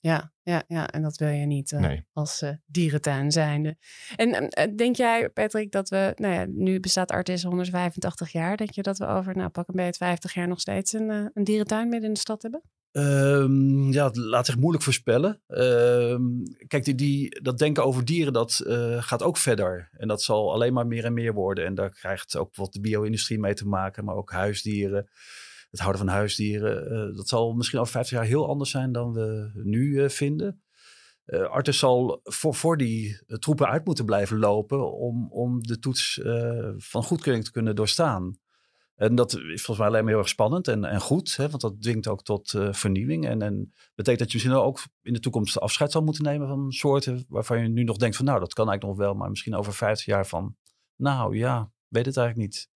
Ja, 0.00 0.32
ja, 0.42 0.62
ja, 0.68 0.90
en 0.90 1.02
dat 1.02 1.16
wil 1.16 1.28
je 1.28 1.46
niet 1.46 1.72
uh, 1.72 1.90
als 2.12 2.42
uh, 2.42 2.50
dierentuin 2.66 3.32
zijnde. 3.32 3.76
En 4.16 4.28
uh, 4.28 4.76
denk 4.76 4.96
jij, 4.96 5.28
Patrick, 5.28 5.72
dat 5.72 5.88
we, 5.88 6.12
nou 6.16 6.34
ja, 6.34 6.46
nu 6.48 6.80
bestaat 6.80 7.10
Artis 7.10 7.42
185 7.42 8.32
jaar. 8.32 8.56
Denk 8.56 8.70
je 8.70 8.82
dat 8.82 8.98
we 8.98 9.06
over, 9.06 9.36
nou 9.36 9.48
pak 9.48 9.68
een 9.68 9.74
beetje 9.76 10.04
50 10.04 10.34
jaar 10.34 10.48
nog 10.48 10.60
steeds 10.60 10.92
een, 10.92 11.30
een 11.34 11.44
dierentuin 11.44 11.88
midden 11.88 12.08
in 12.08 12.14
de 12.14 12.20
stad 12.20 12.42
hebben? 12.42 12.62
Um, 12.92 13.92
ja, 13.92 14.06
het 14.06 14.16
laat 14.16 14.46
zich 14.46 14.56
moeilijk 14.56 14.84
voorspellen. 14.84 15.42
Um, 15.46 16.42
kijk, 16.66 16.84
die, 16.84 16.94
die, 16.94 17.40
dat 17.42 17.58
denken 17.58 17.84
over 17.84 18.04
dieren, 18.04 18.32
dat 18.32 18.62
gaat 18.98 19.22
ook 19.22 19.36
verder. 19.36 19.88
En 19.92 20.08
dat 20.08 20.22
zal 20.22 20.52
alleen 20.52 20.72
maar 20.72 20.86
meer 20.86 21.04
en 21.04 21.12
meer 21.12 21.34
worden. 21.34 21.64
En 21.64 21.74
daar 21.74 21.90
krijgt 21.90 22.36
ook 22.36 22.56
wat 22.56 22.72
de 22.72 22.80
bio-industrie 22.80 23.38
mee 23.38 23.54
te 23.54 23.66
maken, 23.66 24.04
maar 24.04 24.14
ook 24.14 24.32
huisdieren 24.32 25.08
het 25.70 25.80
houden 25.80 26.00
van 26.00 26.14
huisdieren. 26.14 26.92
Uh, 26.92 27.16
dat 27.16 27.28
zal 27.28 27.52
misschien 27.52 27.78
over 27.78 27.92
50 27.92 28.16
jaar 28.16 28.26
heel 28.26 28.48
anders 28.48 28.70
zijn 28.70 28.92
dan 28.92 29.12
we 29.12 29.50
nu 29.54 30.02
uh, 30.02 30.08
vinden. 30.08 30.62
Uh, 31.26 31.58
zal 31.62 32.20
voor, 32.22 32.54
voor 32.54 32.76
die 32.76 33.20
troepen 33.26 33.68
uit 33.68 33.84
moeten 33.84 34.04
blijven 34.04 34.38
lopen 34.38 34.92
om, 34.92 35.32
om 35.32 35.62
de 35.62 35.78
toets 35.78 36.20
van 36.76 37.02
goedkeuring 37.02 37.44
te 37.44 37.52
kunnen 37.52 37.76
doorstaan. 37.76 38.38
En 38.94 39.14
dat 39.14 39.32
is 39.32 39.62
volgens 39.62 39.78
mij 39.78 39.86
alleen 39.86 40.02
maar 40.02 40.12
heel 40.12 40.20
erg 40.20 40.28
spannend 40.28 40.68
en, 40.68 40.84
en 40.84 41.00
goed, 41.00 41.36
hè, 41.36 41.48
want 41.48 41.60
dat 41.60 41.82
dwingt 41.82 42.08
ook 42.08 42.22
tot 42.22 42.54
vernieuwing. 42.70 43.26
En, 43.26 43.42
en 43.42 43.72
betekent 43.94 44.18
dat 44.18 44.32
je 44.32 44.34
misschien 44.38 44.58
ook 44.58 44.80
in 45.02 45.12
de 45.12 45.20
toekomst 45.20 45.60
afscheid 45.60 45.92
zal 45.92 46.02
moeten 46.02 46.24
nemen 46.24 46.48
van 46.48 46.72
soorten 46.72 47.24
waarvan 47.28 47.62
je 47.62 47.68
nu 47.68 47.84
nog 47.84 47.96
denkt 47.96 48.16
van 48.16 48.24
nou, 48.24 48.40
dat 48.40 48.52
kan 48.52 48.68
eigenlijk 48.68 48.98
nog 48.98 49.06
wel, 49.06 49.16
maar 49.16 49.30
misschien 49.30 49.54
over 49.54 49.74
50 49.74 50.06
jaar 50.06 50.26
van 50.26 50.56
nou 50.96 51.36
ja, 51.36 51.72
weet 51.88 52.06
het 52.06 52.16
eigenlijk 52.16 52.48
niet. 52.50 52.68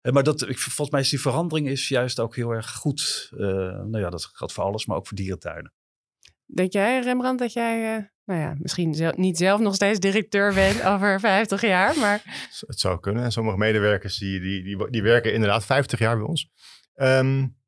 Eh, 0.00 0.12
maar 0.12 0.22
dat, 0.22 0.40
volgens 0.48 0.90
mij 0.90 1.00
is 1.00 1.08
die 1.08 1.20
verandering 1.20 1.68
is 1.68 1.88
juist 1.88 2.20
ook 2.20 2.36
heel 2.36 2.50
erg 2.50 2.70
goed. 2.70 3.30
Uh, 3.32 3.40
nou 3.40 3.98
ja, 3.98 4.10
dat 4.10 4.30
geldt 4.32 4.52
voor 4.52 4.64
alles, 4.64 4.86
maar 4.86 4.96
ook 4.96 5.06
voor 5.06 5.16
dierentuinen. 5.16 5.72
Denk 6.46 6.72
jij, 6.72 7.00
Rembrandt, 7.00 7.40
dat 7.40 7.52
jij, 7.52 7.96
uh, 7.96 8.04
nou 8.24 8.40
ja, 8.40 8.54
misschien 8.58 8.94
zelf, 8.94 9.16
niet 9.16 9.36
zelf 9.36 9.60
nog 9.60 9.74
steeds 9.74 9.98
directeur 9.98 10.54
bent 10.54 10.84
over 10.92 11.20
50 11.20 11.60
jaar, 11.60 11.98
maar... 11.98 12.48
Het 12.66 12.80
zou 12.80 13.00
kunnen. 13.00 13.32
Sommige 13.32 13.56
medewerkers 13.56 14.18
die, 14.18 14.40
die, 14.40 14.62
die, 14.62 14.90
die 14.90 15.02
werken 15.02 15.32
inderdaad 15.32 15.64
50 15.64 15.98
jaar 15.98 16.16
bij 16.16 16.26
ons. 16.26 16.50
Um, 16.94 17.58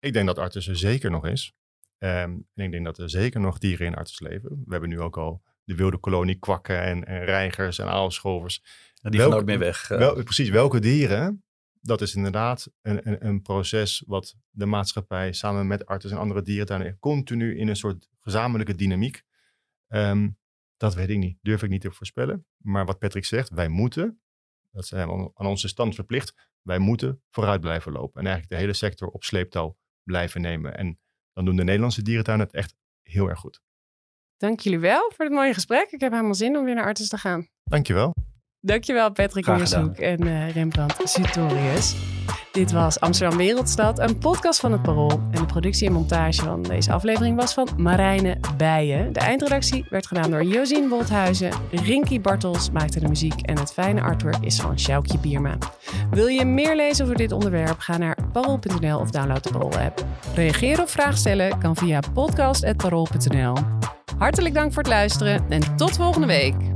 ik 0.00 0.12
denk 0.12 0.26
dat 0.26 0.38
Artus 0.38 0.68
er 0.68 0.76
zeker 0.76 1.10
nog 1.10 1.26
is. 1.26 1.54
Um, 1.98 2.46
en 2.54 2.64
ik 2.64 2.70
denk 2.70 2.84
dat 2.84 2.98
er 2.98 3.10
zeker 3.10 3.40
nog 3.40 3.58
dieren 3.58 3.86
in 3.86 3.94
Artus 3.94 4.20
leven. 4.20 4.50
We 4.50 4.70
hebben 4.70 4.88
nu 4.88 5.00
ook 5.00 5.16
al 5.16 5.42
de 5.64 5.74
wilde 5.74 5.98
kolonie 5.98 6.38
kwakken 6.38 6.80
en, 6.82 7.04
en 7.04 7.24
reigers 7.24 7.78
en 7.78 7.88
aalscholvers. 7.88 8.62
Die 9.10 9.20
gaan 9.20 9.32
ook 9.32 9.44
meer 9.44 9.58
weg. 9.58 9.90
Uh... 9.90 9.98
Wel, 9.98 10.22
precies, 10.22 10.48
welke 10.48 10.80
dieren? 10.80 11.44
Dat 11.80 12.00
is 12.00 12.14
inderdaad 12.14 12.70
een, 12.82 13.08
een, 13.08 13.26
een, 13.26 13.42
proces 13.42 14.02
wat 14.06 14.36
de 14.50 14.66
maatschappij 14.66 15.32
samen 15.32 15.66
met 15.66 15.86
Artus 15.86 16.10
en 16.10 16.18
andere 16.18 16.42
dierentuinen 16.42 16.98
continu 16.98 17.58
in 17.58 17.68
een 17.68 17.76
soort 17.76 18.08
gezamenlijke 18.20 18.74
dynamiek. 18.74 19.22
Um, 19.88 20.38
dat 20.76 20.94
weet 20.94 21.08
ik 21.08 21.18
niet, 21.18 21.38
durf 21.42 21.62
ik 21.62 21.70
niet 21.70 21.80
te 21.80 21.90
voorspellen. 21.90 22.46
Maar 22.56 22.86
wat 22.86 22.98
Patrick 22.98 23.24
zegt, 23.24 23.50
wij 23.50 23.68
moeten, 23.68 24.20
dat 24.70 24.86
zijn 24.86 25.08
we 25.08 25.30
aan 25.34 25.46
onze 25.46 25.68
stand 25.68 25.94
verplicht, 25.94 26.34
wij 26.62 26.78
moeten 26.78 27.22
vooruit 27.30 27.60
blijven 27.60 27.92
lopen. 27.92 28.20
En 28.20 28.26
eigenlijk 28.26 28.54
de 28.54 28.60
hele 28.60 28.72
sector 28.72 29.08
op 29.08 29.24
sleeptouw 29.24 29.76
blijven 30.02 30.40
nemen. 30.40 30.76
En 30.76 30.98
dan 31.32 31.44
doen 31.44 31.56
de 31.56 31.64
Nederlandse 31.64 32.02
dierentuinen 32.02 32.46
het 32.46 32.54
echt 32.54 32.74
heel 33.02 33.28
erg 33.28 33.38
goed. 33.38 33.62
Dank 34.36 34.60
jullie 34.60 34.78
wel 34.78 35.12
voor 35.14 35.24
het 35.24 35.34
mooie 35.34 35.54
gesprek. 35.54 35.90
Ik 35.90 36.00
heb 36.00 36.12
helemaal 36.12 36.34
zin 36.34 36.56
om 36.56 36.64
weer 36.64 36.74
naar 36.74 36.84
Artis 36.84 37.08
te 37.08 37.18
gaan. 37.18 37.48
Dankjewel. 37.64 38.14
Dankjewel 38.64 39.12
Patrick 39.12 39.46
Weershoek 39.46 39.96
en 39.96 40.26
uh, 40.26 40.50
Rembrandt 40.50 40.94
Sutorius. 41.04 41.96
Dit 42.52 42.72
was 42.72 43.00
Amsterdam 43.00 43.38
Wereldstad, 43.38 43.98
een 43.98 44.18
podcast 44.18 44.60
van 44.60 44.72
het 44.72 44.82
Parool. 44.82 45.20
En 45.30 45.40
de 45.40 45.46
productie 45.46 45.86
en 45.86 45.92
montage 45.92 46.42
van 46.42 46.62
deze 46.62 46.92
aflevering 46.92 47.36
was 47.36 47.54
van 47.54 47.68
Marijne 47.76 48.36
Bijen. 48.56 49.12
De 49.12 49.20
eindredactie 49.20 49.86
werd 49.90 50.06
gedaan 50.06 50.30
door 50.30 50.44
Josien 50.44 50.88
Wolthuizen. 50.88 51.50
Rinky 51.70 52.20
Bartels 52.20 52.70
maakte 52.70 53.00
de 53.00 53.08
muziek 53.08 53.40
en 53.40 53.58
het 53.58 53.72
fijne 53.72 54.00
artwork 54.00 54.38
is 54.40 54.60
van 54.60 54.78
Sjoukje 54.78 55.18
Bierma. 55.18 55.58
Wil 56.10 56.26
je 56.26 56.44
meer 56.44 56.76
lezen 56.76 57.04
over 57.04 57.16
dit 57.16 57.32
onderwerp? 57.32 57.78
Ga 57.78 57.96
naar 57.96 58.16
parool.nl 58.32 58.98
of 58.98 59.10
download 59.10 59.42
de 59.42 59.50
Parool-app. 59.50 60.04
Reageren 60.34 60.82
of 60.82 60.90
vragen 60.90 61.18
stellen 61.18 61.58
kan 61.58 61.76
via 61.76 62.00
podcast.parool.nl. 62.12 63.56
Hartelijk 64.18 64.54
dank 64.54 64.72
voor 64.72 64.82
het 64.82 64.92
luisteren 64.92 65.44
en 65.48 65.76
tot 65.76 65.96
volgende 65.96 66.26
week. 66.26 66.73